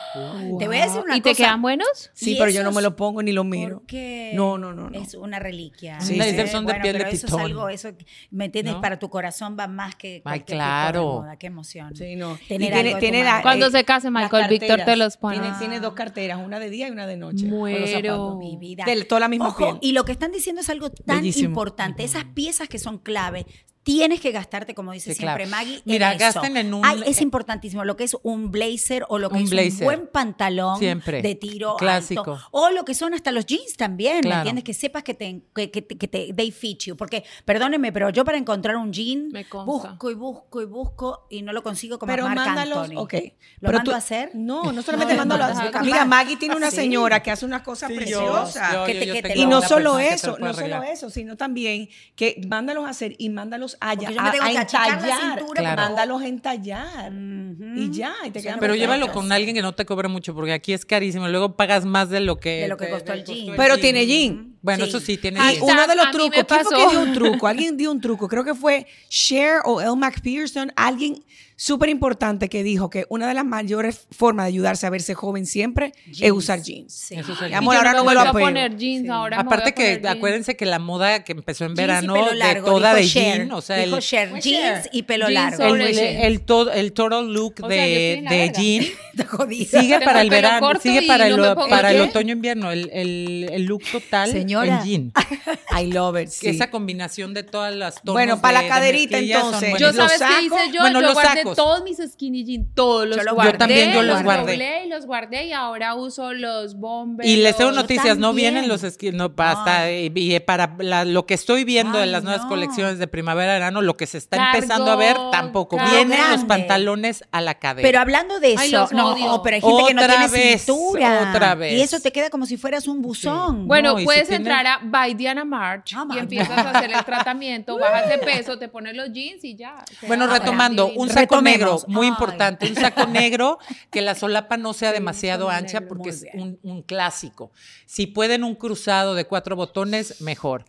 Te 0.60 0.68
voy 0.68 0.78
a 0.78 0.86
decir 0.86 1.00
una 1.02 1.16
¿Y 1.16 1.22
te 1.22 1.30
cosa. 1.30 1.44
quedan 1.44 1.62
buenos? 1.62 2.12
Sí, 2.14 2.36
pero 2.38 2.52
yo 2.52 2.64
no 2.64 2.72
me 2.74 2.82
lo 2.82 2.96
pongo 2.98 3.24
ni 3.24 3.32
lo 3.32 3.46
miro. 3.46 3.78
Porque 3.80 4.32
No, 4.34 4.58
no, 4.58 4.74
no, 4.74 4.90
no. 4.90 5.00
Es 5.02 5.14
una 5.14 5.40
reliquia. 5.40 6.02
Sí, 6.02 6.20
sí. 6.20 6.48
son 6.48 6.66
de 6.66 6.74
Bueno, 6.74 6.82
piel 6.84 6.94
de 6.98 7.00
pero 7.06 7.10
eso 7.16 7.28
pitón. 7.28 7.40
es 7.40 7.46
algo, 7.46 7.70
eso, 7.70 7.90
¿me 8.32 8.46
entiendes? 8.46 8.74
¿No? 8.76 8.82
Para 8.82 9.00
tu 9.00 9.10
corazón 9.10 9.56
va 9.58 9.68
más 9.68 9.96
que 9.96 10.22
de 10.26 10.44
claro. 10.44 11.04
moda. 11.22 11.38
Qué 11.38 11.48
emoción. 11.48 11.96
Sí, 11.96 12.16
no. 12.18 12.38
Tener 12.48 12.72
Y 12.74 12.76
algo 12.76 13.00
madre. 13.00 13.42
Cuando 13.42 13.68
eh, 13.68 13.72
se 13.72 13.84
case 13.86 14.12
Michael, 14.12 14.48
Víctor 14.50 14.82
te 14.84 14.96
los 14.98 15.16
pone. 15.18 15.36
Tiene, 15.40 15.50
Ah. 15.54 15.60
tiene 15.60 15.80
dos 15.80 15.94
carteras, 15.94 16.40
una 16.44 16.60
de 16.60 16.70
día 16.70 16.90
y 16.90 16.92
una 16.92 17.08
de 17.08 17.16
noche. 17.18 17.46
Muero. 17.46 18.36
Mi 18.38 18.58
vida. 18.58 18.84
De 18.86 19.06
toda 19.06 19.22
la 19.22 19.28
misma 19.30 19.48
Ojo, 19.48 19.58
piel. 19.66 19.78
y 19.82 19.94
lo 19.94 20.04
que 20.04 20.12
están 20.12 20.32
diciendo 20.32 20.62
es 20.62 20.70
algo 20.70 20.90
tan 20.90 21.18
Bellísimo. 21.22 21.48
importante. 21.50 22.04
Esas 22.04 22.26
piezas 22.26 22.68
que 22.68 22.80
son 22.80 22.98
clave, 22.98 23.46
tienes 23.86 24.20
que 24.20 24.32
gastarte, 24.32 24.74
como 24.74 24.94
dice 24.94 25.14
Sí, 25.14 25.20
siempre 25.20 25.46
claro. 25.46 25.52
Maggie. 25.64 25.76
en 25.76 25.82
Mira, 25.86 26.14
eso. 26.14 26.20
gasten 26.42 26.58
en 26.58 26.74
un- 26.74 26.84
Ay, 26.84 27.04
es 27.06 27.22
importantísimo 27.22 27.86
lo 27.86 27.96
que 27.96 28.04
es 28.04 28.18
un 28.24 28.50
blazer 28.50 29.06
o 29.10 29.20
lo 29.20 29.30
que 29.30 29.38
Un 29.38 29.44
es 29.44 29.50
blazer. 29.52 29.82
un 29.82 29.86
buen 29.86 30.08
pantalón 30.08 30.80
Siempre. 30.80 31.22
de 31.22 31.36
tiro 31.36 31.76
Clásico. 31.78 32.34
alto. 32.34 32.48
O 32.50 32.72
lo 32.72 32.84
que 32.84 32.96
son 32.96 33.14
hasta 33.14 33.32
los 33.32 33.46
jeans 33.46 33.78
también, 33.78 34.16
¿me 34.16 34.22
Claro. 34.22 34.38
entiendes? 34.40 34.64
Que 34.64 34.74
sepas 34.74 35.04
que 35.04 35.14
te, 35.14 35.44
que, 35.54 35.70
que 35.70 35.84
te, 35.84 35.98
que 36.00 36.08
te- 36.08 36.34
they 36.34 36.50
fit 36.52 36.80
you. 36.86 36.98
Porque, 36.98 37.24
perdónenme, 37.46 37.92
pero 37.92 38.10
yo 38.10 38.26
para 38.26 38.40
encontrar 38.40 38.76
un 38.76 38.92
jean 38.92 39.28
Me 39.32 39.46
busco 39.66 40.10
y 40.10 40.16
busco 40.16 40.62
y 40.64 40.66
busco 40.66 41.28
y 41.30 41.44
no 41.44 41.54
lo 41.54 41.62
consigo 41.62 42.00
como 42.00 42.12
Pero 42.12 42.24
Marc 42.24 42.38
mándalos, 42.38 42.90
Anthony. 42.90 42.98
ok. 43.00 43.14
¿Lo 43.14 43.20
Pero 43.68 43.74
mando 43.78 43.92
tú- 43.92 43.96
a 43.96 43.98
hacer? 44.00 44.32
No, 44.34 44.72
no 44.72 44.82
solamente 44.82 45.14
No, 45.14 45.20
mándalo 45.26 45.44
a 45.44 45.82
Mira. 45.84 46.06
Maggie 46.06 46.38
tiene 46.38 46.56
una 46.56 46.72
Sí. 46.72 46.78
señora 46.78 47.22
que 47.22 47.30
hace 47.30 47.46
unas 47.46 47.62
cosas 47.62 47.90
Sí, 47.92 47.96
preciosas. 47.98 48.74
yo- 48.74 48.86
Que 48.86 48.94
yo- 48.96 49.00
te- 49.00 49.06
yo 49.06 49.14
que 49.14 49.22
te 49.22 49.30
tengo 49.30 49.42
Y 49.44 49.46
no 49.46 49.62
solo 49.62 50.00
eso, 50.00 50.38
no 50.40 50.56
solo 50.56 50.82
eso, 50.82 51.12
sino 51.12 51.38
también 51.38 51.88
que 52.16 52.42
mándalos 52.48 52.86
a 52.86 52.90
hacer 52.90 53.14
y 53.20 53.30
mándalos 53.30 53.75
a, 53.80 53.92
Porque 53.94 54.06
a, 54.08 54.12
yo 54.12 54.22
me 54.22 54.32
tengo 54.32 54.44
a 54.46 54.50
que 54.52 54.58
achicar 54.58 54.88
la 54.90 54.94
entallar. 54.96 55.38
cintura, 55.40 55.62
Claro. 55.62 55.82
Mándalos 55.82 56.22
a 56.22 56.28
entallar. 56.28 57.12
Y 57.14 57.92
ya, 57.92 58.14
y 58.26 58.32
te 58.32 58.42
quedan 58.42 58.60
Pero 58.60 58.76
llévalo 58.76 59.12
con 59.12 59.32
alguien 59.32 59.56
que 59.56 59.62
no 59.62 59.74
te 59.74 59.86
cobre 59.86 60.08
mucho, 60.08 60.34
porque 60.34 60.54
aquí 60.54 60.74
es 60.74 60.86
carísimo. 60.86 61.28
Luego 61.28 61.56
pagas 61.56 61.86
más 61.86 62.10
de 62.10 62.20
lo 62.22 62.38
que, 62.40 62.62
De 62.62 62.68
lo 62.68 62.78
que 62.78 62.86
te- 62.86 62.92
costó 62.92 63.14
el 63.14 63.24
jean. 63.24 63.56
Pero 63.58 63.78
tiene 63.78 64.06
jean. 64.06 64.55
Bueno, 64.66 64.84
Sí. 64.86 64.90
eso 64.90 65.00
sí, 65.00 65.18
tiene 65.18 65.40
uno 65.62 65.88
de 65.88 65.96
los 65.96 66.10
trucos, 66.12 66.44
¿quién 66.48 66.62
fue 66.64 66.76
que 66.76 66.90
dio 66.90 67.02
un 67.02 67.14
truco? 67.14 67.48
Alguien 67.48 67.78
dio 67.78 67.92
un 67.92 68.02
truco, 68.02 68.28
creo 68.28 68.44
que 68.44 68.56
fue 68.56 68.88
Cher 69.10 69.60
o 69.64 69.80
Elle 69.80 69.96
McPherson, 69.96 70.72
alguien 70.76 71.24
súper 71.58 71.88
importante 71.88 72.50
que 72.50 72.64
dijo 72.64 72.90
que 72.90 73.06
una 73.08 73.30
de 73.30 73.34
las 73.34 73.46
mayores 73.46 74.08
formas 74.12 74.46
de 74.46 74.50
ayudarse 74.50 74.88
a 74.88 74.90
verse 74.90 75.14
joven 75.14 75.46
siempre 75.46 75.94
es 76.10 76.18
Jeans. 76.18 76.34
usar 76.38 76.62
jeans. 76.62 76.94
Sí. 76.94 77.16
Eso 77.16 77.32
es 77.32 77.42
el 77.44 77.54
amor, 77.54 77.78
ahora 77.78 77.94
no 77.94 78.04
me 78.04 78.14
lo 78.14 78.20
vuelvo 78.24 78.40
a 78.40 78.42
poner 78.42 78.76
jeans, 78.76 79.10
ahora 79.10 79.38
me 79.38 79.44
voy 79.44 79.54
a 79.54 79.56
Aparte 79.56 79.74
que 79.74 79.84
poner 79.84 80.02
jeans. 80.02 80.16
acuérdense 80.18 80.58
que 80.58 80.66
la 80.66 80.80
moda 80.80 81.24
que 81.24 81.32
empezó 81.32 81.64
en 81.64 81.76
Jeans 81.76 81.78
verano 81.78 82.14
de 82.14 82.62
toda 82.62 82.94
dijo 82.96 83.06
de 83.06 83.08
Cher. 83.08 83.38
jean, 83.38 83.52
o 83.54 83.62
sea, 83.62 83.78
dijo 83.78 83.96
el, 83.96 84.02
Cher, 84.02 84.34
jeans 84.42 84.90
y 84.92 85.04
pelo 85.04 85.30
Jeans 85.30 85.58
largo. 85.60 85.76
el, 85.76 85.94
jeans. 85.94 86.24
el 86.26 86.42
to- 86.42 86.72
el 86.74 86.92
total 86.92 87.32
look 87.34 87.54
O 87.62 87.70
sea, 87.70 87.82
de, 87.86 88.26
de 88.28 88.52
jean. 88.54 88.86
Sigue 89.70 90.02
para 90.02 90.20
el 90.20 90.26
el 90.26 90.30
verano, 90.30 90.72
sigue 90.82 91.04
para 91.08 91.28
el, 91.28 91.36
pongo 91.38 91.70
para 91.70 91.92
el 91.92 91.98
el, 92.02 92.90
el- 92.92 93.50
el 93.54 93.64
look 93.66 93.82
total 93.90 94.30
Señora. 94.62 94.82
en 94.82 94.86
jean. 94.88 95.14
I 95.82 95.92
love 95.92 96.20
it. 96.22 96.30
sí. 96.30 96.48
Esa 96.48 96.70
combinación 96.72 97.34
de 97.34 97.44
todas 97.44 97.76
las 97.76 97.96
tonos 98.02 98.14
Bueno, 98.14 98.42
para 98.42 98.54
la 98.54 98.60
de- 98.60 98.66
de 98.66 98.70
caderita, 98.70 99.18
entonces. 99.20 99.62
Yo 99.62 99.70
buenísimos. 99.92 99.96
¿Los 99.96 100.12
sabes 100.14 100.36
qué 100.40 100.46
hice 100.46 100.72
yo, 100.74 100.82
Bueno, 100.82 101.02
yo 101.02 101.08
los 101.08 101.14
guardé 101.14 101.38
sacos. 101.42 101.56
todos 101.56 101.84
mis 101.84 101.98
skinny 101.98 102.44
jeans, 102.46 102.68
todos 102.74 103.08
los 103.08 103.18
Yo 103.18 103.24
los 103.24 103.34
guardé, 103.36 103.52
Yo 103.54 103.58
también, 103.58 103.94
yo 103.94 104.04
los 104.04 104.24
guardé. 104.24 104.84
y 104.86 104.90
los 104.90 105.06
guardé 105.06 105.46
y 105.48 105.52
ahora 105.54 105.96
uso 105.96 106.34
los 106.34 106.76
bombers. 106.76 107.28
Y 107.30 107.38
les 107.38 107.58
tengo 107.58 107.72
noticias, 107.72 108.18
no 108.18 108.34
vienen 108.34 108.68
los 108.68 108.84
esquí, 108.84 109.12
no 109.12 109.30
basta. 109.30 109.92
Y, 109.92 110.12
y 110.16 110.40
para 110.40 110.76
la- 110.80 111.06
lo 111.06 111.26
que 111.26 111.34
estoy 111.34 111.64
viendo 111.64 111.98
Ay, 111.98 112.06
de 112.06 112.12
las 112.12 112.24
nuevas 112.24 112.44
no. 112.44 112.50
colecciones 112.50 112.98
de 113.00 113.08
primavera-verano, 113.08 113.82
lo 113.82 113.98
que 113.98 114.06
se 114.08 114.18
está 114.18 114.38
Cargo, 114.38 114.56
empezando 114.58 114.92
a 114.92 114.96
ver, 114.96 115.18
tampoco. 115.32 115.78
Vienen 115.92 116.20
los 116.32 116.44
pantalones 116.46 117.24
a 117.32 117.42
la 117.42 117.56
cadera. 117.56 117.86
Pero 117.88 118.00
hablando 118.00 118.40
de 118.40 118.54
eso, 118.54 118.88
Ay, 118.90 118.96
no, 118.96 119.12
odio. 119.14 119.42
pero 119.44 119.56
hay 119.56 119.62
gente 119.62 119.84
que 119.88 119.94
no 119.94 120.02
Otra 120.02 120.14
tiene 120.18 120.32
vez, 120.32 120.62
cintura. 120.62 121.30
otra 121.30 121.56
vez. 121.56 121.74
Y 121.74 121.82
eso 121.82 122.00
te 122.00 122.12
queda 122.12 122.30
como 122.30 122.46
si 122.46 122.58
fueras 122.58 122.88
un 122.88 123.02
buzón. 123.02 123.68
Bueno, 123.68 123.94
No, 123.94 124.00
si 124.00 124.06
puedes 124.06 124.28
tiene- 124.28 124.45
entrar 124.46 124.68
a 124.68 124.80
By 124.84 125.14
Diana 125.14 125.46
March 125.46 125.94
Ah, 125.96 126.06
y 126.14 126.18
empiezas 126.18 126.58
a 126.58 126.72
hacer 126.72 126.92
el 126.92 127.04
tratamiento, 127.06 127.78
bajas 127.78 128.10
de 128.10 128.18
peso, 128.20 128.58
te 128.58 128.68
pones 128.68 128.96
los 128.96 129.12
jeans 129.12 129.44
y 129.44 129.56
ya. 129.56 129.84
Bueno, 130.08 130.26
ahora 130.26 130.40
retomando, 130.40 130.88
un 130.88 131.08
saco 131.10 131.20
Retomemos. 131.36 131.44
negro, 131.44 131.80
muy 131.88 132.06
Ay. 132.06 132.12
importante, 132.12 132.68
un 132.68 132.76
saco 132.76 133.06
negro 133.08 133.60
que 133.92 134.02
la 134.02 134.16
solapa 134.16 134.58
no 134.58 134.74
sea 134.74 134.92
demasiado 134.92 135.50
ancha 135.50 135.80
negro, 135.80 135.88
porque 135.96 136.10
es 136.10 136.26
un, 136.34 136.60
un 136.64 136.82
clásico. 136.82 137.52
Si 137.86 138.08
pueden 138.08 138.44
un 138.44 138.56
cruzado 138.56 139.14
de 139.16 139.26
cuatro 139.26 139.56
botones, 139.56 140.22
mejor. 140.22 140.66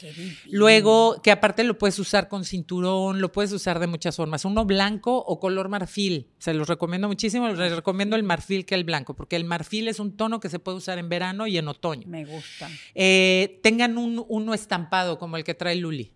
Luego, 0.46 1.20
que 1.22 1.30
aparte 1.30 1.64
lo 1.64 1.78
puedes 1.78 1.98
usar 1.98 2.28
con 2.28 2.44
cinturón, 2.44 3.20
lo 3.20 3.32
puedes 3.32 3.52
usar 3.52 3.78
de 3.78 3.86
muchas 3.86 4.16
formas. 4.16 4.44
Uno 4.44 4.64
blanco 4.64 5.16
o 5.16 5.40
color 5.40 5.68
marfil. 5.68 6.28
Se 6.38 6.54
los 6.54 6.68
recomiendo 6.68 7.08
muchísimo. 7.08 7.48
Les 7.48 7.72
recomiendo 7.74 8.16
el 8.16 8.22
marfil 8.22 8.64
que 8.64 8.74
el 8.74 8.84
blanco, 8.84 9.14
porque 9.14 9.36
el 9.36 9.44
marfil 9.44 9.88
es 9.88 9.98
un 9.98 10.16
tono 10.16 10.40
que 10.40 10.48
se 10.48 10.58
puede 10.58 10.78
usar 10.78 10.98
en 10.98 11.08
verano 11.08 11.46
y 11.46 11.58
en 11.58 11.68
otoño. 11.68 12.06
Me 12.06 12.24
gusta. 12.24 12.68
Eh, 12.94 13.60
tengan 13.68 13.98
un, 13.98 14.24
uno 14.28 14.54
estampado 14.54 15.18
como 15.18 15.36
el 15.36 15.44
que 15.44 15.54
trae 15.54 15.74
Luli. 15.76 16.12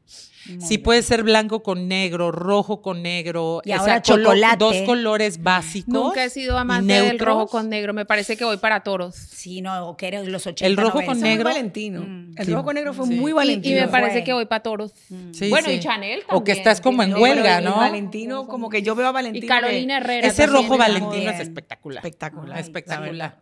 Muy 0.47 0.61
Sí, 0.63 0.69
bien. 0.69 0.83
puede 0.83 1.03
ser 1.03 1.23
blanco 1.23 1.63
con 1.63 1.87
negro, 1.87 2.33
rojo 2.33 2.81
con 2.81 3.03
negro. 3.03 3.61
Y 3.63 3.73
o 3.73 3.75
sea, 3.75 3.81
ahora 3.81 4.03
colo- 4.03 4.25
chocolate. 4.25 4.57
Dos 4.59 4.77
colores 4.87 5.43
básicos. 5.43 5.93
Nunca 5.93 6.25
he 6.25 6.31
sido 6.31 6.57
amante 6.57 6.95
del 6.95 7.19
rojo 7.19 7.47
con 7.47 7.69
negro. 7.69 7.93
Me 7.93 8.07
parece 8.07 8.39
que 8.39 8.45
voy 8.45 8.57
para 8.57 8.81
toros. 8.83 9.15
Sí, 9.15 9.61
no, 9.61 9.97
que 9.99 10.09
eres 10.09 10.27
los 10.29 10.47
80, 10.47 10.67
El 10.67 10.77
rojo 10.79 10.93
con 11.05 11.05
90. 11.05 11.13
Eso 11.13 11.19
es 11.19 11.21
muy 11.21 11.29
negro. 11.31 11.45
valentino. 11.51 12.01
Mm. 12.01 12.35
El 12.39 12.47
Sí. 12.47 12.53
rojo 12.53 12.65
con 12.65 12.75
negro 12.75 12.95
fue 12.95 13.07
Sí. 13.07 13.15
muy 13.15 13.33
valentino. 13.33 13.77
y 13.77 13.81
me 13.83 13.89
Fue. 13.89 14.01
parece 14.01 14.25
que 14.25 14.33
voy 14.33 14.47
para 14.47 14.63
toros. 14.63 14.93
Sí, 15.33 15.51
bueno, 15.51 15.69
sí. 15.69 15.75
y 15.75 15.81
Chanel 15.81 16.21
también. 16.21 16.37
O 16.41 16.43
que 16.45 16.53
estás 16.53 16.81
como 16.81 17.03
en 17.03 17.15
huelga, 17.15 17.61
¿no? 17.61 17.77
Valentino, 17.77 18.47
como 18.47 18.71
que 18.71 18.81
yo 18.83 18.95
veo 18.95 19.09
a 19.09 19.13
Valentino. 19.13 19.45
Y 19.45 19.49
Carolina 19.49 19.99
Herrera. 19.99 20.27
Ese 20.27 20.47
rojo 20.47 20.79
valentino 20.79 21.31
es 21.31 21.41
espectacular. 21.41 21.99
Espectacular. 22.05 22.59
espectacular. 22.59 23.39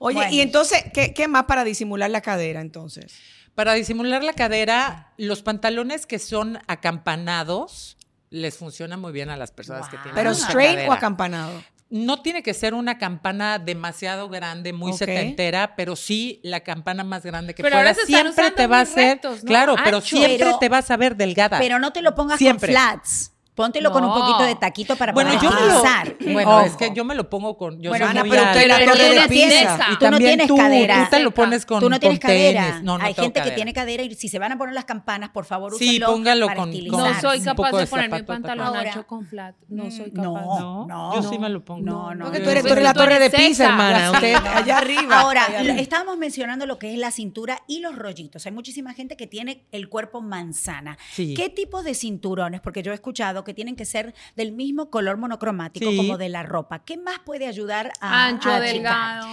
Oye, 0.00 0.14
Bueno. 0.14 0.32
y 0.32 0.40
entonces, 0.40 0.84
¿qué, 0.94 1.12
qué 1.12 1.26
más 1.28 1.44
para 1.44 1.64
disimular 1.64 2.08
la 2.08 2.20
cadera 2.20 2.60
entonces? 2.60 3.12
Para 3.58 3.74
disimular 3.74 4.22
la 4.22 4.34
cadera, 4.34 5.08
los 5.16 5.42
pantalones 5.42 6.06
que 6.06 6.20
son 6.20 6.60
acampanados 6.68 7.96
les 8.30 8.56
funciona 8.56 8.96
muy 8.96 9.10
bien 9.10 9.30
a 9.30 9.36
las 9.36 9.50
personas 9.50 9.88
que 9.88 9.96
tienen 9.96 10.14
¿Pero 10.14 10.30
straight 10.30 10.74
cadera. 10.76 10.88
o 10.90 10.92
acampanado? 10.92 11.64
No 11.90 12.22
tiene 12.22 12.44
que 12.44 12.54
ser 12.54 12.72
una 12.72 12.98
campana 12.98 13.58
demasiado 13.58 14.28
grande, 14.28 14.72
muy 14.72 14.92
Ok. 14.92 14.98
setentera, 14.98 15.74
pero 15.74 15.96
sí 15.96 16.38
la 16.44 16.60
campana 16.60 17.02
más 17.02 17.24
grande 17.24 17.52
que 17.52 17.64
Pero 17.64 17.74
pueda. 17.74 17.90
ahora 17.90 17.94
siempre 18.06 18.30
usando 18.30 18.54
te 18.54 18.66
va 18.68 18.78
a 18.78 18.84
¿no? 18.84 19.40
claro, 19.44 19.74
pero 19.82 20.00
siempre 20.02 20.36
Pero- 20.38 20.58
te 20.60 20.68
vas 20.68 20.88
a 20.92 20.96
ver 20.96 21.16
delgada. 21.16 21.58
Pero 21.58 21.80
no 21.80 21.92
te 21.92 22.00
lo 22.00 22.14
pongas 22.14 22.38
Siempre. 22.38 22.72
con 22.72 22.80
flats. 22.80 23.32
Póntelo 23.58 23.90
con 23.90 24.04
un 24.04 24.10
No. 24.10 24.14
poquito 24.20 24.44
de 24.44 24.54
taquito 24.54 24.94
para 24.94 25.12
bueno, 25.12 25.30
poder 25.34 25.42
yo 25.42 25.50
lo, 25.50 25.66
utilizar. 25.66 26.16
bueno, 26.32 26.50
Ojo. 26.58 26.60
es 26.66 26.76
que 26.76 26.92
yo 26.94 27.04
me 27.04 27.16
lo 27.16 27.28
pongo 27.28 27.56
con, 27.58 27.80
yo 27.82 27.90
Bueno, 27.90 28.04
soy 28.06 28.10
Ana, 28.12 28.20
muy 28.20 28.30
pero 28.30 28.42
alta. 28.42 28.66
la 28.68 28.76
Pero 28.78 28.92
torre 28.92 29.04
tú 29.04 29.10
de 29.14 29.20
no 29.20 29.26
tienes- 29.26 29.58
pizza. 29.58 29.86
Y 29.92 29.96
tú 29.98 30.10
no 30.12 30.18
tienes 30.18 30.46
tú, 30.46 30.56
cadera. 30.56 31.04
tú 31.04 31.10
te 31.10 31.18
lo 31.24 31.30
pones 31.32 31.66
con 31.66 31.80
Tú 31.80 31.90
no 31.90 31.98
tienes 31.98 32.20
con 32.20 32.28
tenis. 32.30 32.54
cadera. 32.54 32.80
No, 32.82 32.96
no 32.98 33.04
Hay 33.04 33.14
gente 33.14 33.32
que 33.32 33.38
cadera. 33.40 33.54
tiene 33.56 33.72
cadera 33.72 34.02
y 34.04 34.14
si 34.14 34.28
se 34.28 34.38
van 34.38 34.52
a 34.52 34.58
poner 34.58 34.74
las 34.74 34.84
campanas, 34.84 35.30
por 35.30 35.44
favor, 35.44 35.74
Sí, 35.76 35.88
úsenlo 35.88 36.06
póngalo 36.06 36.46
para 36.46 36.60
con- 36.60 36.68
estilizar. 36.68 36.98
No 37.14 37.20
soy 37.20 37.40
capaz 37.42 37.72
de 37.72 37.78
de 37.78 37.86
ponerme 37.88 38.18
zapato 38.18 38.26
pantalón 38.32 38.76
ancho 38.76 39.06
con 39.08 39.26
flat. 39.26 39.56
No 39.68 39.90
soy 39.90 40.12
Mm, 40.12 40.14
capaz. 40.14 40.24
no. 40.60 40.86
No, 40.86 41.14
yo 41.20 41.28
sí 41.28 41.38
me 41.40 41.48
lo 41.48 41.64
pongo. 41.64 41.82
No, 41.84 42.14
no. 42.14 42.26
No, 42.26 42.30
que 42.30 42.38
yo 42.38 42.44
tú 42.44 42.50
eres, 42.50 42.62
no 42.62 42.68
tú 42.68 42.72
eres 42.74 42.84
la 42.84 42.94
torre 42.94 43.18
de 43.18 43.28
pizza, 43.30 43.64
hermana. 43.66 44.12
Usted 44.12 44.34
allá 44.54 44.78
arriba. 44.78 45.18
Ahora, 45.20 45.46
estábamos 45.78 46.16
mencionando 46.16 46.64
lo 46.64 46.78
que 46.78 46.92
es 46.92 46.98
la 47.00 47.10
cintura 47.10 47.58
y 47.66 47.80
los 47.80 47.96
rollitos. 47.96 48.46
Hay 48.46 48.52
muchísima 48.52 48.94
gente 48.94 49.16
que 49.16 49.26
tiene 49.26 49.66
el 49.72 49.88
cuerpo 49.88 50.20
manzana. 50.20 50.96
Sí. 51.12 51.34
¿Qué 51.34 51.48
tipo 51.48 51.82
de 51.82 51.94
cinturones? 51.94 52.60
Porque 52.60 52.82
yo 52.84 52.92
he 52.92 52.94
escuchado 52.94 53.42
que 53.48 53.54
tienen 53.54 53.74
que 53.74 53.84
ser 53.84 54.14
del 54.36 54.52
mismo 54.52 54.90
color 54.90 55.16
monocromático 55.16 55.90
Sí. 55.90 55.96
como 55.96 56.18
de 56.18 56.28
la 56.28 56.42
ropa. 56.42 56.84
¿Qué 56.84 56.96
más 56.98 57.18
puede 57.24 57.46
ayudar 57.46 57.92
a 58.00 58.26
Ancho, 58.26 58.50
a 58.50 58.60
delgado. 58.60 59.26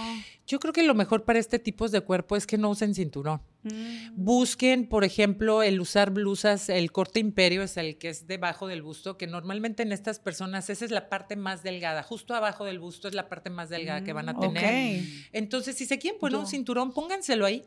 Yo 0.46 0.60
creo 0.60 0.72
que 0.72 0.84
lo 0.84 0.94
mejor 0.94 1.24
para 1.24 1.38
este 1.40 1.58
tipo 1.58 1.88
de 1.88 2.00
cuerpo 2.00 2.36
es 2.36 2.46
que 2.46 2.56
no 2.56 2.70
usen 2.70 2.94
cinturón. 2.94 3.40
Mm. 3.64 4.12
Busquen, 4.14 4.88
por 4.88 5.02
ejemplo, 5.02 5.64
el 5.64 5.80
usar 5.80 6.12
blusas, 6.12 6.68
el 6.68 6.92
corte 6.92 7.18
imperio 7.18 7.62
es 7.64 7.76
el 7.76 7.98
que 7.98 8.10
es 8.10 8.28
debajo 8.28 8.68
del 8.68 8.80
busto, 8.80 9.18
que 9.18 9.26
normalmente 9.26 9.82
en 9.82 9.90
estas 9.90 10.20
personas 10.20 10.70
esa 10.70 10.84
es 10.84 10.92
la 10.92 11.08
parte 11.08 11.34
más 11.34 11.64
delgada, 11.64 12.04
justo 12.04 12.32
abajo 12.34 12.64
del 12.64 12.78
busto 12.78 13.08
es 13.08 13.14
la 13.14 13.28
parte 13.28 13.50
más 13.50 13.68
delgada 13.68 14.04
que 14.04 14.12
van 14.12 14.28
a 14.28 14.38
tener. 14.38 15.00
Ok. 15.00 15.06
Entonces, 15.32 15.76
si 15.76 15.84
se 15.84 15.98
quieren 15.98 16.20
poner 16.20 16.38
un 16.38 16.46
cinturón, 16.46 16.92
póngánselo 16.92 17.44
ahí. 17.44 17.64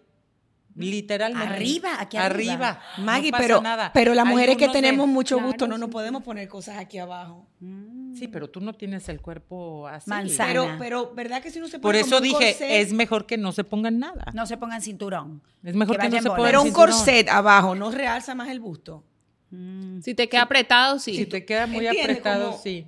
Literalmente. 0.85 1.53
Arriba, 1.53 1.89
aquí 1.99 2.17
arriba. 2.17 2.53
Arriba. 2.53 2.81
Maggie, 2.99 3.31
no 3.31 3.37
pasa 3.37 3.43
pero, 3.47 3.61
nada. 3.61 3.91
pero 3.93 4.13
las 4.13 4.25
mujeres 4.25 4.57
que 4.57 4.67
de- 4.67 4.73
tenemos 4.73 5.07
mucho 5.07 5.35
Claro, 5.35 5.47
gusto 5.47 5.67
no 5.67 5.77
nos 5.77 5.89
podemos 5.89 6.23
poner 6.23 6.47
cosas 6.47 6.77
aquí 6.77 6.97
abajo. 6.97 7.47
Mm. 7.59 8.15
Sí, 8.15 8.27
pero 8.27 8.49
tú 8.49 8.59
no 8.61 8.73
tienes 8.73 9.07
el 9.09 9.21
cuerpo 9.21 9.87
así. 9.87 10.09
Manzana. 10.09 10.47
Pero, 10.49 10.75
pero, 10.79 11.13
¿verdad 11.15 11.41
que 11.41 11.51
si 11.51 11.59
uno 11.59 11.67
se 11.67 11.79
Por 11.79 11.89
pone 11.91 11.99
eso 11.99 12.17
como 12.17 12.17
un 12.19 12.23
dije, 12.23 12.55
corset- 12.57 12.67
es 12.81 12.93
mejor 12.93 13.25
que 13.25 13.37
no 13.37 13.51
se 13.51 13.63
pongan 13.63 13.99
nada. 13.99 14.25
No 14.33 14.45
se 14.45 14.57
pongan 14.57 14.81
cinturón. 14.81 15.41
Es 15.63 15.75
mejor 15.75 15.97
que 15.97 16.01
que, 16.03 16.07
no 16.07 16.11
vayan 16.11 16.23
se 16.23 16.29
pongan 16.29 16.45
Pero 16.45 16.61
un 16.61 16.67
cinturón. 16.67 16.91
corset 16.95 17.29
abajo 17.29 17.75
no 17.75 17.91
realza 17.91 18.33
más 18.35 18.49
el 18.49 18.59
busto. 18.59 19.03
Mm. 19.51 20.01
Si 20.01 20.13
te 20.15 20.29
queda 20.29 20.43
apretado, 20.43 20.99
sí. 20.99 21.15
Si 21.15 21.25
te 21.25 21.43
queda 21.45 21.65
muy 21.67 21.85
¿Entiendes? 21.85 22.17
apretado, 22.17 22.51
Como- 22.51 22.63
sí. 22.63 22.87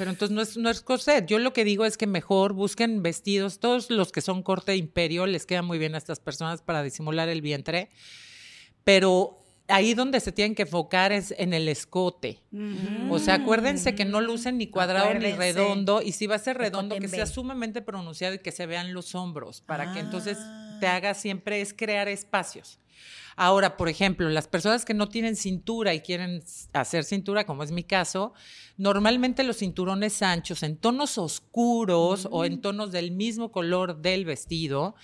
Pero 0.00 0.12
entonces 0.12 0.34
no 0.34 0.40
es, 0.40 0.56
no 0.56 0.70
es 0.70 0.80
corset. 0.80 1.26
Yo 1.26 1.38
lo 1.38 1.52
que 1.52 1.62
digo 1.62 1.84
es 1.84 1.98
que 1.98 2.06
mejor 2.06 2.54
busquen 2.54 3.02
vestidos. 3.02 3.60
Todos 3.60 3.90
los 3.90 4.12
que 4.12 4.22
son 4.22 4.42
corte 4.42 4.74
imperio 4.74 5.26
les 5.26 5.44
queda 5.44 5.60
muy 5.60 5.76
bien 5.76 5.94
a 5.94 5.98
estas 5.98 6.20
personas 6.20 6.62
para 6.62 6.82
disimular 6.82 7.28
el 7.28 7.42
vientre. 7.42 7.90
Pero 8.82 9.42
ahí 9.68 9.92
donde 9.92 10.20
se 10.20 10.32
tienen 10.32 10.54
que 10.54 10.62
enfocar 10.62 11.12
es 11.12 11.34
en 11.36 11.52
el 11.52 11.68
escote. 11.68 12.40
Mm. 12.50 13.10
O 13.10 13.18
sea, 13.18 13.34
acuérdense 13.34 13.94
que 13.94 14.06
no 14.06 14.22
lucen 14.22 14.56
ni 14.56 14.68
cuadrado 14.68 15.12
ni 15.12 15.32
redondo. 15.32 16.00
Y 16.00 16.12
si 16.12 16.26
va 16.26 16.36
a 16.36 16.38
ser 16.38 16.56
redondo, 16.56 16.96
que 16.96 17.06
sea 17.06 17.26
sumamente 17.26 17.82
pronunciado 17.82 18.36
y 18.36 18.38
que 18.38 18.52
se 18.52 18.64
vean 18.64 18.94
los 18.94 19.14
hombros. 19.14 19.60
Para 19.60 19.92
que 19.92 20.00
entonces 20.00 20.38
Ah. 20.40 20.78
te 20.80 20.86
haga 20.86 21.12
siempre 21.12 21.60
es 21.60 21.74
crear 21.74 22.08
espacios. 22.08 22.78
Ahora, 23.36 23.76
por 23.76 23.88
ejemplo, 23.88 24.28
las 24.28 24.48
personas 24.48 24.84
que 24.84 24.92
no 24.94 25.08
tienen 25.08 25.34
cintura 25.36 25.94
y 25.94 26.00
quieren 26.00 26.42
hacer 26.74 27.04
cintura, 27.04 27.44
como 27.46 27.62
es 27.62 27.70
mi 27.72 27.84
caso, 27.84 28.34
normalmente 28.76 29.44
los 29.44 29.58
cinturones 29.58 30.20
anchos 30.22 30.62
en 30.62 30.76
tonos 30.76 31.16
oscuros 31.18 32.28
o 32.30 32.42
Mm. 32.42 32.44
en 32.46 32.60
tonos 32.60 32.92
del 32.92 33.12
mismo 33.12 33.50
color 33.52 34.00
del 34.02 34.24
vestido 34.24 34.94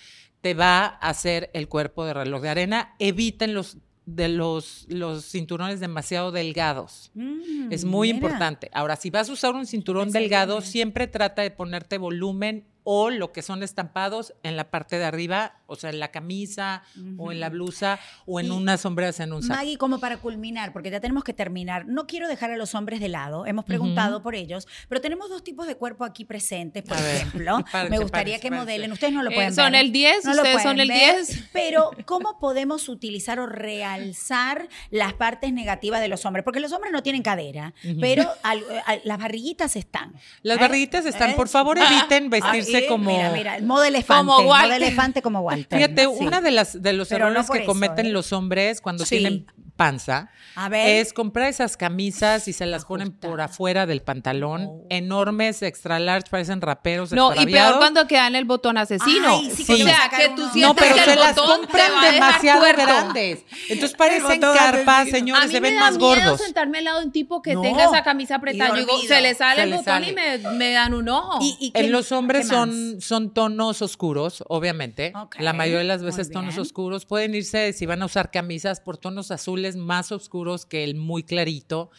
te 0.41 0.53
va 0.53 0.85
a 0.85 1.09
hacer 1.09 1.49
el 1.53 1.67
cuerpo 1.67 2.05
de 2.05 2.13
reloj 2.13 2.41
de 2.41 2.49
arena. 2.49 2.95
Eviten 2.99 3.53
los 3.53 3.77
de 4.05 4.29
los, 4.29 4.85
los 4.87 5.25
cinturones 5.25 5.81
demasiado 5.81 6.31
delgados. 6.31 7.11
Mm, 7.13 7.73
Es 7.73 7.83
muy 7.83 8.07
mira. 8.13 8.15
importante. 8.27 8.69
Ahora, 8.73 8.95
si 8.95 9.09
vas 9.09 9.29
a 9.29 9.33
usar 9.33 9.53
un 9.53 9.65
cinturón 9.65 10.11
delgado, 10.13 10.61
siempre 10.61 11.07
trata 11.07 11.41
de 11.41 11.51
ponerte 11.51 11.97
volumen 11.97 12.63
o 12.89 13.09
lo 13.09 13.33
que 13.33 13.41
son 13.41 13.63
estampados 13.63 14.33
en 14.43 14.55
la 14.55 14.69
parte 14.71 14.97
de 14.97 15.03
arriba, 15.03 15.57
o 15.65 15.75
sea, 15.75 15.89
en 15.89 15.99
la 15.99 16.07
camisa 16.07 16.83
o 17.17 17.33
en 17.33 17.41
la 17.41 17.49
blusa 17.49 17.99
o 18.25 18.39
en 18.39 18.45
Y- 18.45 18.49
unas 18.51 18.79
sombreras 18.79 19.19
en 19.19 19.33
un 19.33 19.43
saco. 19.43 19.55
Maggie, 19.59 19.77
como 19.77 19.99
para 19.99 20.15
culminar, 20.19 20.71
porque 20.71 20.89
ya 20.89 21.01
tenemos 21.01 21.25
que 21.25 21.33
terminar, 21.33 21.85
no 21.85 22.07
quiero 22.07 22.29
dejar 22.29 22.51
a 22.51 22.55
los 22.55 22.75
hombres 22.75 23.01
de 23.01 23.09
lado, 23.09 23.45
hemos 23.45 23.65
preguntado 23.65 24.23
por 24.23 24.35
ellos, 24.35 24.69
pero 24.87 25.01
tenemos 25.01 25.29
dos 25.29 25.43
tipos 25.43 25.67
de 25.67 25.75
cuerpo 25.75 26.05
aquí 26.05 26.23
presentes, 26.23 26.83
por 26.83 26.95
A 26.95 27.13
ejemplo. 27.13 27.57
Me 27.89 27.99
gustaría 27.99 28.39
que 28.39 28.51
modelen, 28.51 28.89
ustedes 28.93 29.11
no 29.13 29.21
lo 29.21 29.31
Eh, 29.31 29.35
pueden 29.35 29.53
son 29.53 29.73
ver. 29.73 29.81
el 29.81 29.91
10, 29.91 30.23
no 30.23 30.33
lo 30.33 30.41
ustedes 30.43 30.63
son 30.63 30.79
el 30.79 30.87
ver, 30.87 31.15
10. 31.25 31.43
Pero, 31.51 31.91
¿cómo 32.05 32.39
podemos 32.39 32.87
utilizar 32.87 33.37
o 33.41 33.47
realzar 33.47 34.67
las 34.91 35.13
partes 35.13 35.51
negativas 35.51 35.99
de 36.01 36.07
los 36.07 36.25
hombres? 36.25 36.43
Porque 36.45 36.61
los 36.61 36.71
hombres 36.71 36.93
no 36.93 37.03
tienen 37.03 37.21
cadera, 37.21 37.73
pero 37.99 38.29
al- 38.43 38.63
al- 38.85 39.01
las 39.03 39.17
barriguitas 39.17 39.75
están. 39.75 40.13
Las 40.41 40.57
¿Eh? 40.57 40.61
barriguitas 40.61 41.05
están, 41.05 41.31
¿Eh? 41.31 41.33
por 41.35 41.49
favor, 41.49 41.77
eviten 41.77 42.29
vestirse 42.29 42.76
Como... 42.85 43.09
Mira, 43.11 43.31
mira, 43.31 43.55
el 43.57 43.65
modo 43.65 43.83
elefante. 43.83 44.19
Como 44.27 44.37
modo 44.39 44.49
Walter. 44.49 44.73
elefante 44.83 45.21
como 45.21 45.39
Walter. 45.41 45.79
Fíjate, 45.79 46.01
Sí. 46.03 46.07
una 46.25 46.41
de 46.41 46.51
las 46.51 46.81
de 46.81 46.93
los 46.93 47.07
Pero 47.09 47.27
errores 47.27 47.49
que 47.49 47.57
eso, 47.59 47.65
cometen 47.65 48.05
¿eh? 48.05 48.09
los 48.09 48.31
hombres 48.33 48.81
cuando 48.81 49.05
Sí. 49.05 49.17
tienen 49.17 49.47
panza 49.77 50.29
A 50.55 50.67
ver. 50.69 50.97
es 50.97 51.13
comprar 51.13 51.47
esas 51.47 51.77
camisas 51.77 52.47
y 52.47 52.53
se 52.53 52.65
las 52.65 52.83
ponen 52.85 53.11
por 53.11 53.39
afuera 53.39 53.85
del 53.85 54.01
pantalón. 54.01 54.65
Oh. 54.67 54.85
Enormes, 54.89 55.61
extra 55.61 55.99
large, 55.99 56.29
parecen 56.29 56.59
raperos. 56.61 57.11
No, 57.13 57.33
y 57.33 57.45
peor 57.45 57.77
cuando 57.77 58.07
quedan 58.07 58.35
el 58.35 58.43
botón 58.45 58.77
asesino. 58.77 59.37
Ay, 59.39 59.51
sí, 59.55 59.63
que 59.65 59.75
te 59.77 59.83
o 59.83 59.87
sea, 59.87 60.09
que 60.09 60.29
tú 60.29 60.41
sientes 60.49 60.61
No, 60.63 60.75
pero 60.75 60.95
que 60.95 61.01
se 61.03 61.13
el 61.13 61.19
las 61.19 61.35
botón 61.35 61.61
te 61.61 61.67
compran 61.67 61.91
va 61.93 62.01
a 62.01 62.05
dejar 62.11 62.13
demasiado 62.13 62.59
tuerto. 62.61 62.81
grandes. 62.83 63.45
Entonces 63.69 63.97
parecen 63.97 64.41
carpas, 64.41 65.09
señores, 65.09 65.43
a 65.43 65.47
mí 65.47 65.53
se 65.53 65.59
ven 65.59 65.73
me 65.75 65.79
da 65.79 65.85
más 65.85 65.97
miedo 65.97 66.07
gordos. 66.07 66.41
sentarme 66.41 66.79
al 66.79 66.83
lado 66.83 66.99
de 66.99 67.05
un 67.05 67.11
tipo 67.11 67.41
que 67.41 67.53
No. 67.53 67.61
tenga 67.61 67.85
esa 67.85 68.03
camisa 68.03 68.35
apretada. 68.35 68.69
Y 68.77 68.81
Yo 68.81 68.85
digo, 68.85 68.97
se 69.07 69.21
le 69.21 69.35
sale 69.35 69.57
Se 69.57 69.63
el 69.63 69.69
botón 69.71 69.85
sale. 69.85 70.09
y 70.09 70.13
me, 70.13 70.37
me 70.53 70.71
dan 70.71 70.93
un 70.93 71.07
ojo. 71.09 71.39
¿Y- 71.41 71.55
y 71.59 71.71
qué- 71.71 71.81
En 71.81 71.91
los 71.91 72.11
hombres 72.11 72.47
son, 72.47 72.99
son 72.99 73.31
tonos 73.33 73.81
oscuros, 73.81 74.43
obviamente. 74.47 75.13
La 75.37 75.53
mayoría 75.53 75.79
de 75.79 75.83
las 75.85 76.01
veces 76.03 76.31
tonos 76.31 76.57
oscuros. 76.57 77.05
Pueden 77.05 77.35
irse, 77.35 77.73
si 77.73 77.85
van 77.85 78.01
a 78.01 78.05
usar 78.05 78.31
camisas, 78.31 78.79
por 78.81 78.97
tonos 78.97 79.29
azules 79.31 79.66
más 79.75 80.11
oscuros 80.11 80.65
que 80.65 80.83
el 80.83 80.95
muy 80.95 81.23
clarito. 81.23 81.91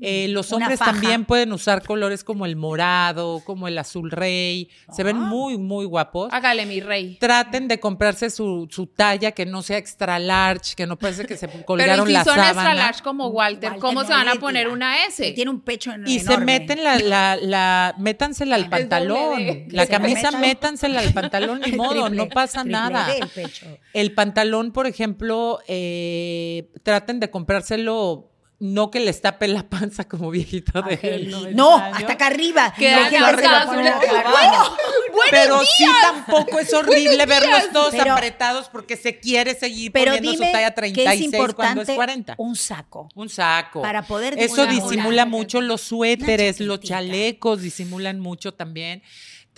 Eh, 0.00 0.28
los 0.30 0.50
Mm. 0.50 0.54
Hombres 0.54 0.78
también 0.78 1.24
pueden 1.24 1.52
usar 1.52 1.84
colores 1.84 2.24
como 2.24 2.46
el 2.46 2.56
morado, 2.56 3.42
como 3.44 3.68
el 3.68 3.76
azul 3.78 4.10
rey. 4.10 4.68
Se 4.92 5.02
ven 5.02 5.16
Ah. 5.16 5.20
muy, 5.20 5.58
muy 5.58 5.84
guapos. 5.84 6.32
Hágale, 6.32 6.66
mi 6.66 6.80
rey. 6.80 7.16
Traten 7.20 7.68
de 7.68 7.78
comprarse 7.80 8.30
su, 8.30 8.66
su 8.70 8.86
talla 8.86 9.32
que 9.32 9.44
no 9.46 9.62
sea 9.62 9.76
extra 9.78 10.18
large, 10.18 10.74
que 10.76 10.86
no 10.86 10.96
parece 10.98 11.24
que 11.26 11.36
se 11.36 11.48
Pero 11.48 11.64
colgaron 11.66 12.06
si 12.06 12.12
la 12.12 12.24
son 12.24 12.38
extra 12.38 12.74
large 12.74 13.02
como 13.02 13.26
Walter, 13.28 13.70
Walter 13.70 13.80
¿cómo 13.80 14.04
se 14.04 14.12
van 14.12 14.28
a 14.28 14.34
poner 14.36 14.68
una 14.68 15.04
S? 15.06 15.32
Tiene 15.32 15.50
un 15.50 15.60
pecho 15.60 15.92
en- 15.92 16.06
Y 16.06 16.18
se 16.20 16.26
enorme. 16.26 16.44
meten 16.60 16.84
la, 16.84 16.98
la, 16.98 17.36
la, 17.36 17.94
métansela 17.98 18.54
al 18.56 18.68
pantalón. 18.70 19.64
La 19.68 19.86
camisa, 19.88 20.30
métansela 20.32 21.00
al 21.00 21.12
pantalón, 21.12 21.60
ni 21.64 21.72
modo, 21.72 22.06
triple- 22.06 22.16
no 22.16 22.28
pasa 22.28 22.62
nada. 22.64 23.12
El 23.12 23.28
pecho. 23.28 23.66
El 23.92 24.12
pantalón, 24.12 24.72
por 24.72 24.86
ejemplo, 24.86 25.58
eh, 25.66 26.70
traten 26.82 27.09
de 27.18 27.30
comprárselo, 27.30 28.28
no 28.60 28.90
que 28.90 29.00
les 29.00 29.22
tape 29.22 29.48
la 29.48 29.68
panza 29.70 30.04
como 30.06 30.30
viejito 30.30 30.82
de. 30.82 31.26
90 31.30 31.56
No, 31.56 31.76
hasta 31.76 32.12
acá 32.12 32.26
arriba. 32.26 32.72
Que. 32.78 32.94
Bueno, 32.94 34.76
Pero 35.30 35.60
sí 35.64 35.84
tampoco 36.02 36.58
es 36.58 36.72
horrible 36.72 37.24
verlos 37.26 37.70
todos 37.72 37.90
Pero- 37.92 38.12
apretados 38.12 38.68
porque 38.68 38.96
se 38.96 39.18
quiere 39.18 39.54
seguir 39.54 39.92
Pero 39.92 40.12
poniendo 40.12 40.32
dime 40.32 40.46
su 40.46 40.52
talla 40.52 40.74
que 40.74 40.90
es 40.90 40.94
36 40.94 41.30
cuando 41.30 41.36
importante 41.36 41.92
es 41.92 41.96
40. 41.96 42.34
un 42.38 42.56
saco. 42.56 43.08
Un 43.14 43.28
saco. 43.28 43.82
Para 43.82 44.02
poder 44.02 44.34
Eso 44.38 44.66
disimula 44.66 45.26
mucho 45.26 45.60
los 45.60 45.80
suéteres, 45.80 46.60
los 46.60 46.80
chalecos 46.80 47.62
disimulan 47.62 48.20
mucho 48.20 48.52
también. 48.54 49.02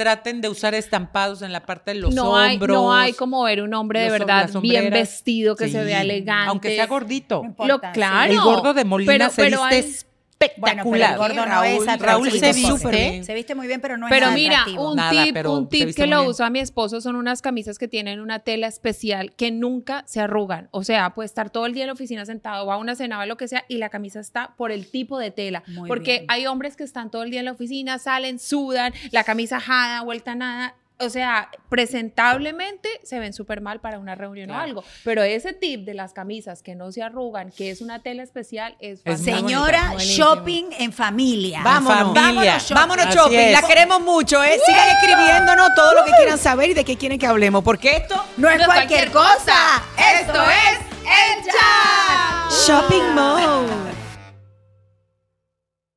Traten 0.02 0.40
de 0.40 0.48
usar 0.48 0.74
estampados 0.74 1.42
en 1.42 1.52
la 1.52 1.64
parte 1.64 1.92
de 1.94 2.00
los 2.00 2.14
no 2.14 2.36
hay, 2.36 2.54
hombros. 2.54 2.76
no 2.76 2.92
hay 2.92 3.12
como 3.12 3.44
ver 3.44 3.62
un 3.62 3.72
hombre 3.74 4.00
de 4.00 4.08
los- 4.10 4.18
verdad 4.18 4.50
bien 4.60 4.90
vestido, 4.90 5.54
que 5.54 5.68
se 5.68 5.84
vea 5.84 6.02
elegante. 6.02 6.48
Aunque 6.50 6.74
sea 6.74 6.86
gordito. 6.86 7.40
No 7.42 7.48
importa, 7.50 7.72
Lo, 7.88 7.92
claro. 7.92 8.32
El 8.32 8.40
gordo 8.40 8.74
de 8.74 8.84
Molina 8.84 9.12
Pero- 9.12 9.30
se 9.30 9.42
pero 9.42 9.60
viste 9.62 9.76
hay- 9.76 10.11
Bueno, 10.56 10.82
pero 10.84 10.96
el 10.96 11.02
espectacular. 11.02 11.18
gordo 11.18 11.34
no 11.34 11.44
Raúl- 11.62 11.92
es 11.94 12.00
Raúl 12.00 12.30
se 12.30 12.52
viste. 12.52 13.24
Se 13.24 13.34
viste 13.34 13.54
muy 13.54 13.66
bien, 13.66 13.80
pero 13.80 13.96
no 13.96 14.06
es 14.06 14.10
Pero 14.10 14.26
nada 14.26 14.34
mira, 14.36 14.54
atractivo. 14.60 14.90
un 14.90 14.96
Nada, 14.96 15.24
tip, 15.24 15.34
pero 15.34 15.52
un 15.52 15.68
tip 15.68 15.94
que 15.94 16.06
lo 16.06 16.18
bien. 16.18 16.30
usa 16.30 16.50
mi 16.50 16.58
esposo 16.60 17.00
son 17.00 17.16
unas 17.16 17.42
camisas 17.42 17.78
que 17.78 17.88
tienen 17.88 18.20
una 18.20 18.40
tela 18.40 18.66
especial 18.66 19.32
que 19.34 19.50
nunca 19.50 20.04
se 20.06 20.20
arrugan. 20.20 20.68
O 20.70 20.84
sea, 20.84 21.10
puede 21.10 21.26
estar 21.26 21.50
todo 21.50 21.66
el 21.66 21.74
día 21.74 21.84
en 21.84 21.88
la 21.88 21.92
oficina 21.94 22.24
sentado, 22.26 22.66
va 22.66 22.74
a 22.74 22.78
una 22.78 22.94
cena, 22.94 23.16
va 23.16 23.22
a 23.24 23.26
lo 23.26 23.36
que 23.36 23.48
sea, 23.48 23.64
y 23.68 23.78
la 23.78 23.88
camisa 23.88 24.20
está 24.20 24.54
por 24.56 24.72
el 24.72 24.86
tipo 24.90 25.18
de 25.18 25.30
tela. 25.30 25.62
Muy 25.68 25.88
Porque 25.88 26.12
bien. 26.20 26.24
hay 26.28 26.46
hombres 26.46 26.76
que 26.76 26.84
están 26.84 27.10
todo 27.10 27.22
el 27.22 27.30
día 27.30 27.40
en 27.40 27.46
la 27.46 27.52
oficina, 27.52 27.98
salen, 27.98 28.38
sudan, 28.38 28.92
la 29.10 29.24
camisa 29.24 29.60
jada, 29.60 30.02
vuelta 30.02 30.32
a 30.32 30.34
nada. 30.36 30.74
O 31.02 31.10
sea, 31.10 31.50
presentablemente 31.68 32.88
se 33.02 33.18
ven 33.18 33.32
súper 33.32 33.60
mal 33.60 33.80
para 33.80 33.98
una 33.98 34.14
reunión 34.14 34.50
o 34.50 34.58
algo. 34.58 34.84
Pero 35.04 35.22
ese 35.22 35.52
tip 35.52 35.84
de 35.84 35.94
las 35.94 36.12
camisas 36.12 36.62
que 36.62 36.74
no 36.74 36.92
se 36.92 37.02
arrugan, 37.02 37.50
que 37.50 37.70
es 37.70 37.80
una 37.80 38.02
tela 38.02 38.22
especial, 38.22 38.76
es, 38.80 39.00
Es. 39.04 39.22
Señora, 39.22 39.94
shopping 39.98 40.66
en 40.78 40.92
familia. 40.92 41.62
Vámonos, 41.62 42.14
familia. 42.14 42.22
vámonos 42.22 42.62
shopping. 42.62 42.74
Vámonos 42.74 43.14
shopping, 43.14 43.52
la 43.52 43.62
queremos 43.62 44.00
mucho, 44.00 44.42
¿eh? 44.42 44.60
Sigan 44.64 44.88
escribiéndonos 44.90 45.70
todo 45.74 45.94
lo 45.94 46.04
que 46.04 46.12
quieran 46.12 46.38
saber 46.38 46.70
y 46.70 46.74
de 46.74 46.84
qué 46.84 46.96
quieren 46.96 47.18
que 47.18 47.26
hablemos, 47.26 47.62
porque 47.64 47.96
esto 47.96 48.16
No 48.36 48.48
es 48.48 48.56
No 48.56 48.62
es 48.62 48.66
cualquier 48.66 49.10
cualquier 49.10 49.10
cosa. 49.10 49.82
Esto 50.20 50.42
es 50.42 50.78
el 51.02 51.44
chat. 51.44 52.66
Shopping 52.66 53.14
Mode. 53.14 54.01